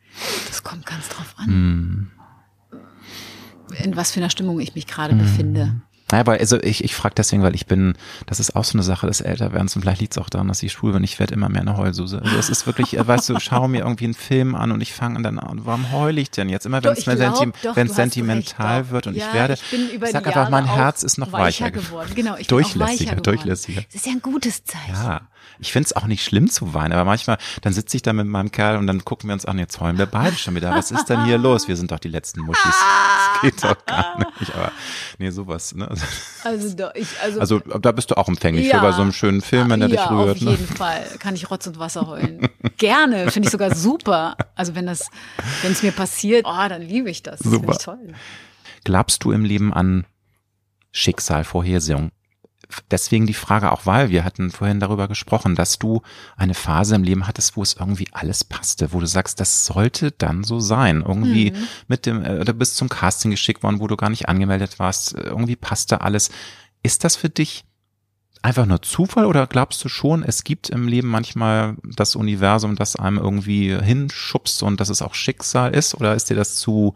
[0.48, 1.48] Das kommt ganz drauf an.
[1.48, 2.12] Hm
[3.84, 5.20] in was für einer Stimmung ich mich gerade mhm.
[5.20, 5.82] befinde.
[6.12, 7.94] Naja, aber also ich, ich frage deswegen, weil ich bin,
[8.26, 10.64] das ist auch so eine Sache des Älterwerdens und vielleicht liegt es auch daran, dass
[10.64, 12.22] ich schwul bin, ich werde immer mehr eine Heulsuse.
[12.24, 14.94] Also es ist wirklich, äh, weißt du, schau mir irgendwie einen Film an und ich
[14.94, 16.66] fange dann an, warum heule ich denn jetzt?
[16.66, 20.50] Immer wenn es senti sentimental recht, wird und ja, ich werde, ich, ich sag einfach,
[20.50, 22.12] mein Herz ist noch weicher, weicher geworden.
[22.16, 23.82] Genau, ich bin durchlässiger, durchlässiger.
[23.86, 24.94] Das ist ja ein gutes Zeichen.
[24.94, 25.22] Ja.
[25.60, 28.28] Ich finde es auch nicht schlimm zu weinen, aber manchmal, dann sitze ich da mit
[28.28, 30.74] meinem Kerl und dann gucken wir uns an, jetzt heulen wir beide schon wieder.
[30.74, 31.68] Was ist denn hier los?
[31.68, 32.76] Wir sind doch die letzten Muschis.
[33.42, 34.54] Geht doch gar nicht.
[34.56, 34.72] Aber
[35.18, 35.74] nee, sowas.
[35.76, 35.90] Ne?
[36.44, 39.12] Also, doch, ich, also, also da bist du auch empfänglich ja, für bei so einem
[39.12, 40.38] schönen Film, wenn der ja, dich rührt.
[40.38, 40.52] Auf ne?
[40.52, 42.50] jeden Fall kann ich Rotz und Wasser heulen.
[42.78, 44.36] Gerne, finde ich sogar super.
[44.56, 45.10] Also wenn das,
[45.62, 47.40] wenn es mir passiert, oh, dann liebe ich das.
[47.40, 48.14] Das toll.
[48.84, 50.06] Glaubst du im Leben an
[50.92, 52.12] Schicksal, Vorhersehung?
[52.92, 56.02] Deswegen die Frage auch, weil wir hatten vorhin darüber gesprochen, dass du
[56.38, 60.12] eine Phase im Leben hattest, wo es irgendwie alles passte, wo du sagst, das sollte
[60.12, 61.04] dann so sein.
[61.06, 61.68] Irgendwie mhm.
[61.88, 65.14] mit dem, äh, du bist zum Casting geschickt worden, wo du gar nicht angemeldet warst.
[65.14, 66.30] Irgendwie passte alles.
[66.84, 67.66] Ist das für dich
[68.42, 72.96] einfach nur Zufall oder glaubst du schon, es gibt im Leben manchmal das Universum, das
[72.96, 75.96] einem irgendwie hinschubst und dass es auch Schicksal ist?
[75.96, 76.94] Oder ist dir das zu,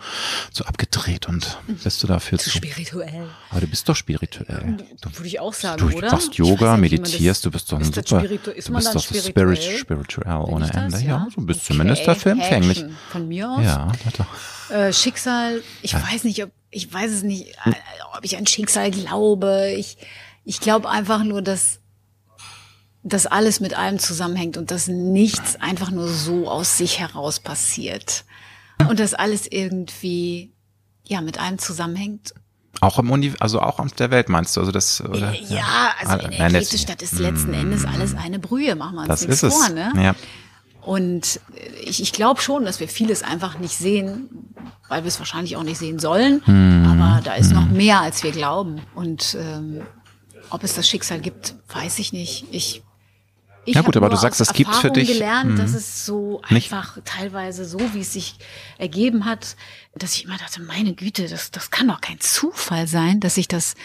[0.52, 3.30] zu abgedreht und bist du dafür zu, zu spirituell?
[3.50, 4.78] Aber du bist doch spirituell.
[5.02, 6.08] Du, Würde ich auch sagen, du, oder?
[6.08, 10.72] Du machst Yoga, meditierst, du bist doch ein super, du bist doch spirituell, spirituell ohne
[10.72, 10.92] Ende.
[10.92, 11.08] Das, ja?
[11.08, 11.74] ja, du bist okay.
[11.74, 12.86] zumindest dafür empfänglich.
[13.12, 13.66] Von mir aus?
[13.66, 14.74] Ja, doch.
[14.74, 16.02] Äh, Schicksal, ich ja.
[16.02, 17.74] weiß nicht, ob, ich weiß es nicht, äh,
[18.16, 19.74] ob ich an Schicksal glaube.
[19.78, 19.98] Ich,
[20.46, 21.80] ich glaube einfach nur, dass
[23.04, 28.24] das alles mit allem zusammenhängt und dass nichts einfach nur so aus sich heraus passiert.
[28.88, 30.54] Und dass alles irgendwie
[31.04, 32.34] ja mit allem zusammenhängt.
[32.82, 35.34] Auch im Uni, also auch auf der Welt meinst du, also das oder?
[35.34, 35.94] Ja, ja.
[36.00, 37.56] also in der Elliptisstadt ist letzten mm.
[37.56, 39.94] Endes alles eine Brühe, machen wir uns das nichts ist vor, ne?
[39.96, 40.16] Ja.
[40.82, 41.40] Und
[41.86, 44.30] ich, ich glaube schon, dass wir vieles einfach nicht sehen,
[44.90, 46.42] weil wir es wahrscheinlich auch nicht sehen sollen.
[46.46, 46.86] Mm.
[46.86, 47.56] Aber da ist mm.
[47.56, 48.82] noch mehr, als wir glauben.
[48.96, 49.84] Und ähm,
[50.54, 52.46] ob es das Schicksal gibt, weiß ich nicht.
[52.52, 52.84] Ich
[53.66, 56.98] ich ja gut, aber du sagst, es gibt für dich gelernt, dass es so einfach
[56.98, 57.08] nicht.
[57.08, 58.36] teilweise so, wie es sich
[58.78, 59.56] ergeben hat,
[59.96, 63.48] dass ich immer dachte, meine Güte, das, das kann doch kein Zufall sein, dass sich
[63.48, 63.76] das,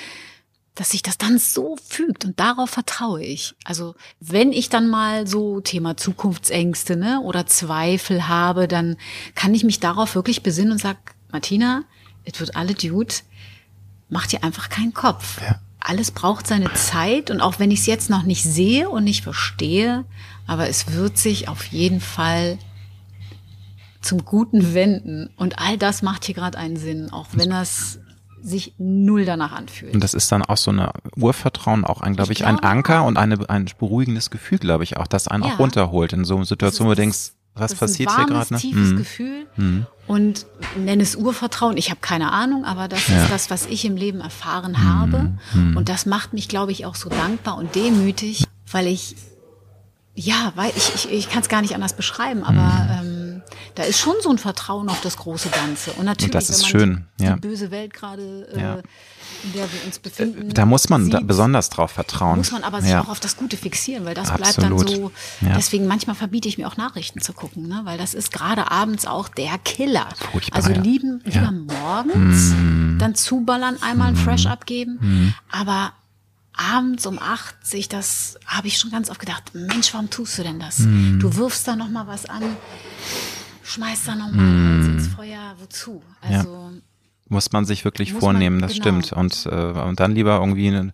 [0.75, 3.55] dass sich das dann so fügt und darauf vertraue ich.
[3.65, 8.97] Also wenn ich dann mal so Thema Zukunftsängste ne, oder Zweifel habe, dann
[9.37, 10.97] kann ich mich darauf wirklich besinnen und sag,
[11.31, 11.85] Martina,
[12.25, 13.15] es wird alle Dude,
[14.09, 15.41] mach dir einfach keinen Kopf.
[15.41, 19.05] Ja alles braucht seine Zeit und auch wenn ich es jetzt noch nicht sehe und
[19.05, 20.05] nicht verstehe,
[20.47, 22.59] aber es wird sich auf jeden Fall
[24.01, 28.01] zum Guten wenden und all das macht hier gerade einen Sinn, auch wenn das
[28.43, 29.95] sich null danach anfühlt.
[29.95, 32.69] Und das ist dann auch so eine Urvertrauen, auch ein, glaube ich, ich glaube, ein
[32.69, 35.55] Anker und eine, ein beruhigendes Gefühl, glaube ich, auch, das einen ja.
[35.55, 38.31] auch runterholt in so einer Situation, wo du denkst, was das passiert ist ein warmes,
[38.31, 38.55] hier gerade?
[38.55, 38.61] Ne?
[38.61, 38.97] tiefes mhm.
[38.97, 39.87] Gefühl mhm.
[40.07, 40.47] und
[40.77, 41.77] nenne es Urvertrauen.
[41.77, 43.23] Ich habe keine Ahnung, aber das ja.
[43.23, 44.85] ist das, was ich im Leben erfahren mhm.
[44.85, 45.33] habe.
[45.53, 45.77] Mhm.
[45.77, 49.17] Und das macht mich, glaube ich, auch so dankbar und demütig, weil ich,
[50.15, 53.09] ja, weil ich, ich, ich kann es gar nicht anders beschreiben, aber mhm.
[53.09, 53.43] ähm,
[53.75, 55.93] da ist schon so ein Vertrauen auf das große Ganze.
[55.93, 57.07] Und natürlich, und das ist wenn man schön.
[57.21, 57.35] Die, ja.
[57.35, 58.79] die böse Welt gerade äh, ja
[59.45, 60.51] in der wir uns befinden.
[60.53, 62.39] Da muss man da besonders drauf vertrauen.
[62.39, 63.03] Muss man aber sich ja.
[63.03, 64.77] auch auf das Gute fixieren, weil das Absolut.
[64.77, 65.13] bleibt dann so.
[65.41, 65.55] Ja.
[65.55, 67.83] Deswegen manchmal verbiete ich mir auch Nachrichten zu gucken, ne?
[67.85, 70.09] weil das ist gerade abends auch der Killer.
[70.33, 71.41] Furchtbar, also lieben, ja.
[71.41, 72.99] lieber morgens, mm.
[72.99, 74.19] dann zuballern, einmal ein mm.
[74.19, 75.35] Fresh abgeben, mm.
[75.51, 75.93] aber
[76.53, 80.43] abends um acht sich das, habe ich schon ganz oft gedacht, Mensch, warum tust du
[80.43, 80.81] denn das?
[80.81, 81.21] Mm.
[81.21, 82.43] Du wirfst da noch mal was an,
[83.63, 84.99] schmeißt da noch mal mm.
[84.99, 86.03] ins Feuer, wozu?
[86.21, 86.73] Also
[87.29, 89.01] muss man sich wirklich muss vornehmen, man, das genau.
[89.01, 89.13] stimmt.
[89.13, 90.93] Und, äh, und dann lieber irgendwie, eine,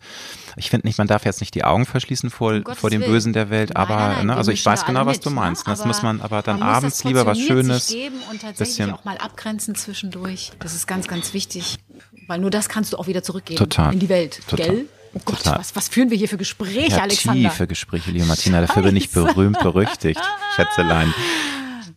[0.56, 3.32] ich finde nicht, man darf jetzt nicht die Augen verschließen vor, um vor dem Bösen
[3.32, 5.36] der Welt, nein, aber nein, nein, ne, also ich weiß genau, was du ne?
[5.36, 5.66] meinst.
[5.66, 5.72] Ne?
[5.72, 7.88] Das muss man aber dann man abends lieber was Schönes.
[7.88, 8.92] Geben und tatsächlich bisschen.
[8.92, 10.52] auch mal abgrenzen zwischendurch.
[10.58, 11.78] Das ist ganz, ganz wichtig.
[12.26, 13.92] Weil nur das kannst du auch wieder zurückgeben Total.
[13.92, 14.40] in die Welt.
[14.48, 14.66] Total.
[14.66, 14.86] Gell?
[15.16, 17.48] Oh Gott, was, was führen wir hier für Gespräche, ja, Alexander?
[17.48, 18.60] Tiefe Gespräche, liebe Martina.
[18.60, 20.20] Dafür bin ich berühmt berüchtigt,
[20.56, 21.14] Schätzelein.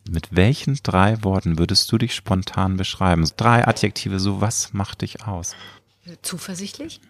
[0.10, 3.28] Mit welchen drei Worten würdest du dich spontan beschreiben?
[3.38, 5.56] Drei Adjektive, so was macht dich aus?
[6.22, 7.02] Zuversichtlich.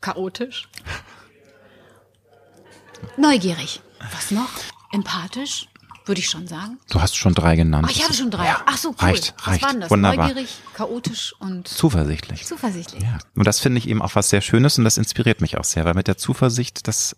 [0.00, 0.68] Chaotisch.
[3.16, 3.80] Neugierig.
[4.12, 4.50] Was noch?
[4.92, 5.68] Empathisch,
[6.06, 6.78] würde ich schon sagen.
[6.90, 7.86] Du hast schon drei genannt.
[7.88, 8.46] Ach, ich hatte schon drei.
[8.46, 8.62] Ja.
[8.66, 8.96] Ach so, cool.
[8.98, 9.62] Reicht, was reicht.
[9.62, 9.90] waren das?
[9.90, 10.28] Wunderbar.
[10.28, 12.44] Neugierig, chaotisch und zuversichtlich.
[12.44, 13.02] Zuversichtlich.
[13.02, 13.18] Ja.
[13.34, 15.84] Und das finde ich eben auch was sehr Schönes und das inspiriert mich auch sehr,
[15.84, 17.16] weil mit der Zuversicht, das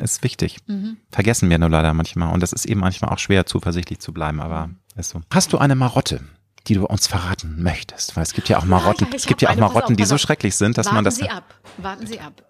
[0.00, 0.58] ist wichtig.
[0.66, 0.96] Mhm.
[1.10, 2.32] Vergessen wir nur leider manchmal.
[2.32, 5.20] Und das ist eben manchmal auch schwer, zuversichtlich zu bleiben, aber ist so.
[5.32, 6.20] Hast du eine Marotte?
[6.68, 9.50] die du uns verraten möchtest, weil es gibt ja auch Marotten, ja, es gibt ja
[9.50, 11.20] auch Marotten, auf, die so schrecklich sind, dass Warten man das.
[11.20, 12.42] Warten Sie ab, warten Sie ab.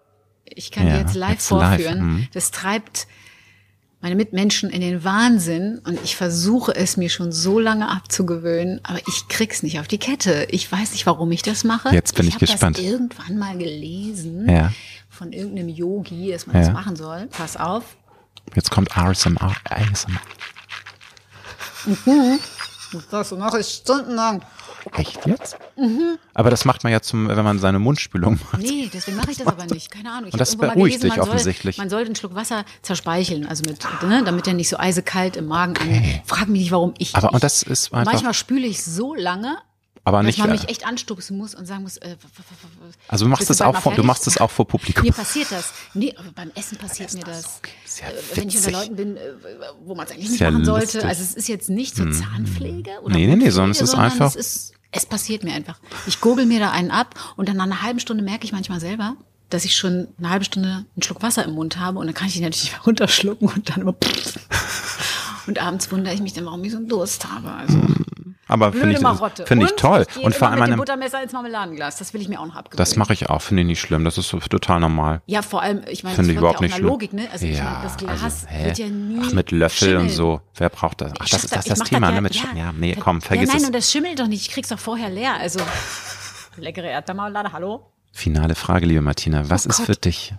[0.45, 1.97] Ich kann ja, dir jetzt live jetzt vorführen.
[1.97, 2.03] Live.
[2.03, 2.27] Mhm.
[2.33, 3.07] Das treibt
[4.01, 8.99] meine Mitmenschen in den Wahnsinn und ich versuche es mir schon so lange abzugewöhnen, aber
[9.07, 10.47] ich krieg's nicht auf die Kette.
[10.51, 11.89] Ich weiß nicht, warum ich das mache.
[11.89, 12.77] Jetzt bin ich, ich gespannt.
[12.77, 14.71] Ich habe irgendwann mal gelesen ja.
[15.09, 16.63] von irgendeinem Yogi, dass man ja.
[16.63, 17.27] das machen soll.
[17.27, 17.97] Pass auf.
[18.55, 19.55] Jetzt kommt ASMR.
[19.65, 20.21] ASMR.
[21.85, 22.39] Mhm.
[23.11, 24.41] Das mache ich stundenlang.
[24.95, 25.57] Echt jetzt?
[25.75, 26.17] Mhm.
[26.33, 28.61] Aber das macht man ja zum, wenn man seine Mundspülung macht.
[28.61, 29.91] Nee, deswegen mache ich das aber nicht.
[29.91, 30.27] Keine Ahnung.
[30.27, 31.75] Ich und das beruhigt gelesen, dich offensichtlich.
[31.75, 35.37] Soll, man sollte einen Schluck Wasser zerspeicheln, also mit, ne, damit er nicht so eisekalt
[35.37, 36.21] im Magen okay.
[36.21, 36.21] an.
[36.25, 37.15] Frag mich nicht, warum ich.
[37.15, 38.11] Aber und das ist einfach.
[38.11, 39.57] Manchmal spüle ich so lange,
[40.07, 41.97] aber nicht, dass man mich echt anstupsen muss und sagen muss.
[41.97, 42.15] Äh,
[43.09, 45.03] also du machst es auch vor, du machst es auch vor Publikum.
[45.03, 45.73] Mir passiert das.
[45.93, 47.59] Nee, aber beim Essen passiert mir das.
[47.59, 47.71] Okay.
[48.07, 49.33] Äh, wenn ich unter Leuten bin, äh,
[49.83, 50.85] wo man es eigentlich nicht machen sollte.
[50.85, 51.03] Lustig.
[51.03, 52.13] Also es ist jetzt nicht so hm.
[52.13, 54.27] Zahnpflege oder Nee, nee, nee, sondern es ist einfach.
[54.27, 55.77] Es, ist, es passiert mir einfach.
[56.05, 58.79] Ich gurgel mir da einen ab und dann nach einer halben Stunde merke ich manchmal
[58.79, 59.17] selber,
[59.49, 62.29] dass ich schon eine halbe Stunde einen Schluck Wasser im Mund habe und dann kann
[62.29, 63.95] ich ihn natürlich runterschlucken und dann immer
[65.47, 67.51] und abends wundere ich mich dann, warum ich so einen Durst habe.
[67.51, 67.77] Also.
[68.47, 70.05] Aber finde ich, find ich toll.
[70.09, 71.97] Ich und vor allem mit dem Buttermesser ins Marmeladenglas.
[71.97, 72.77] Das will ich mir auch noch abgewöhnen.
[72.77, 73.41] Das mache ich auch.
[73.41, 74.05] Finde ich nicht schlimm.
[74.05, 75.21] Das ist total normal.
[75.25, 77.27] Ja, vor allem, ich meine, das ich überhaupt ja auch nicht Logik, ne?
[77.31, 80.01] Also ja, ich meine, das Glas also, wird ja nie Ach, mit Löffel schimmeln.
[80.03, 80.41] und so.
[80.55, 81.11] Wer braucht das?
[81.19, 82.21] Ach, das ist das, das Thema, ne?
[82.21, 83.67] Mit ja, ja, nee, komm, vergiss ja, nein, es.
[83.67, 84.47] und das schimmelt doch nicht.
[84.47, 85.33] Ich krieg's doch vorher leer.
[85.35, 85.59] Also,
[86.55, 87.91] leckere Erdbeermarmelade, hallo?
[88.13, 89.49] Finale Frage, liebe Martina.
[89.49, 90.33] Was oh ist für dich,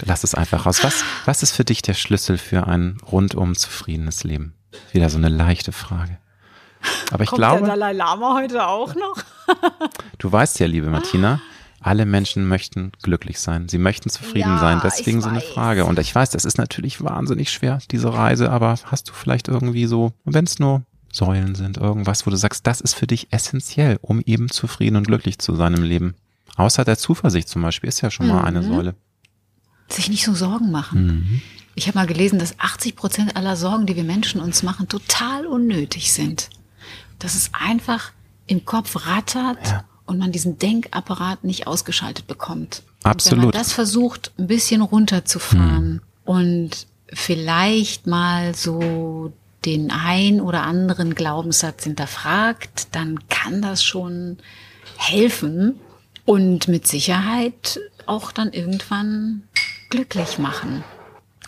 [0.00, 4.24] lass es einfach raus, was, was ist für dich der Schlüssel für ein rundum zufriedenes
[4.24, 4.54] Leben?
[4.92, 6.18] Wieder so eine leichte Frage.
[7.10, 7.60] Aber ich Kommt glaube.
[7.60, 9.16] Der Dalai Lama heute auch noch?
[10.18, 11.40] du weißt ja, liebe Martina,
[11.80, 13.68] alle Menschen möchten glücklich sein.
[13.68, 14.80] Sie möchten zufrieden ja, sein.
[14.82, 15.86] Deswegen so eine Frage.
[15.86, 19.86] Und ich weiß, das ist natürlich wahnsinnig schwer, diese Reise, aber hast du vielleicht irgendwie
[19.86, 23.98] so, wenn es nur Säulen sind, irgendwas, wo du sagst, das ist für dich essentiell,
[24.00, 26.14] um eben zufrieden und glücklich zu sein im Leben.
[26.56, 28.72] Außer der Zuversicht zum Beispiel ist ja schon mal eine mhm.
[28.72, 28.94] Säule.
[29.88, 31.06] Sich nicht so Sorgen machen.
[31.06, 31.42] Mhm.
[31.74, 35.46] Ich habe mal gelesen, dass 80 Prozent aller Sorgen, die wir Menschen uns machen, total
[35.46, 36.50] unnötig sind
[37.20, 38.12] dass es einfach
[38.46, 39.84] im Kopf rattert ja.
[40.06, 42.82] und man diesen Denkapparat nicht ausgeschaltet bekommt.
[43.04, 43.32] Absolut.
[43.32, 46.02] Und wenn man das versucht, ein bisschen runterzufahren hm.
[46.24, 49.32] und vielleicht mal so
[49.64, 54.38] den ein oder anderen Glaubenssatz hinterfragt, dann kann das schon
[54.96, 55.78] helfen
[56.24, 59.42] und mit Sicherheit auch dann irgendwann
[59.90, 60.84] glücklich machen.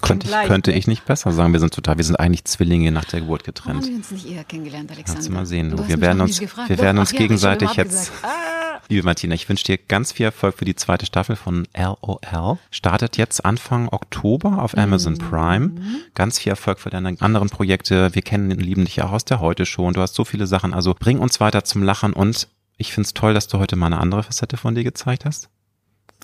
[0.02, 1.52] Könnte ich, könnte ich nicht besser sagen.
[1.52, 3.82] Wir sind total, wir sind eigentlich Zwillinge nach der Geburt getrennt.
[3.82, 5.14] Warum haben wir uns nicht eher kennengelernt, Alexander?
[5.14, 5.70] Kannst du mal sehen.
[5.70, 8.12] Du, wir werden uns, wir werden uns ja, gegenseitig jetzt.
[8.22, 8.80] Ah.
[8.88, 12.58] Liebe Martina, ich wünsche dir ganz viel Erfolg für die zweite Staffel von LOL.
[12.70, 15.18] Startet jetzt Anfang Oktober auf Amazon mhm.
[15.18, 15.70] Prime.
[16.14, 18.14] Ganz viel Erfolg für deine anderen Projekte.
[18.14, 19.94] Wir kennen und lieben dich ja auch aus der Heute schon.
[19.94, 20.74] Du hast so viele Sachen.
[20.74, 23.86] Also bring uns weiter zum Lachen und ich finde es toll, dass du heute mal
[23.86, 25.48] eine andere Facette von dir gezeigt hast.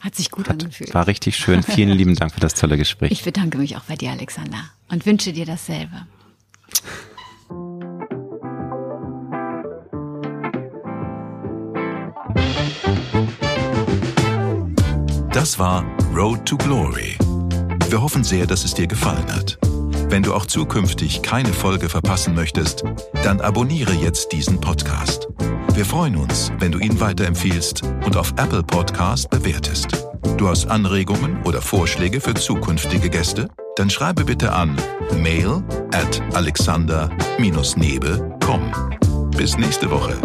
[0.00, 0.94] Hat sich gut Hat, angefühlt.
[0.94, 1.62] War richtig schön.
[1.62, 3.10] Vielen lieben Dank für das tolle Gespräch.
[3.10, 6.06] Ich bedanke mich auch bei dir, Alexander, und wünsche dir dasselbe.
[15.32, 15.84] Das war
[16.14, 17.16] Road to Glory.
[17.88, 19.58] Wir hoffen sehr, dass es dir gefallen hat.
[20.10, 22.82] Wenn du auch zukünftig keine Folge verpassen möchtest,
[23.22, 25.28] dann abonniere jetzt diesen Podcast.
[25.78, 30.08] Wir freuen uns, wenn du ihn weiterempfiehlst und auf Apple Podcast bewertest.
[30.36, 33.48] Du hast Anregungen oder Vorschläge für zukünftige Gäste?
[33.76, 34.74] Dann schreibe bitte an
[35.22, 35.62] mail
[35.92, 39.30] at alexander-nebe.com.
[39.36, 40.16] Bis nächste Woche.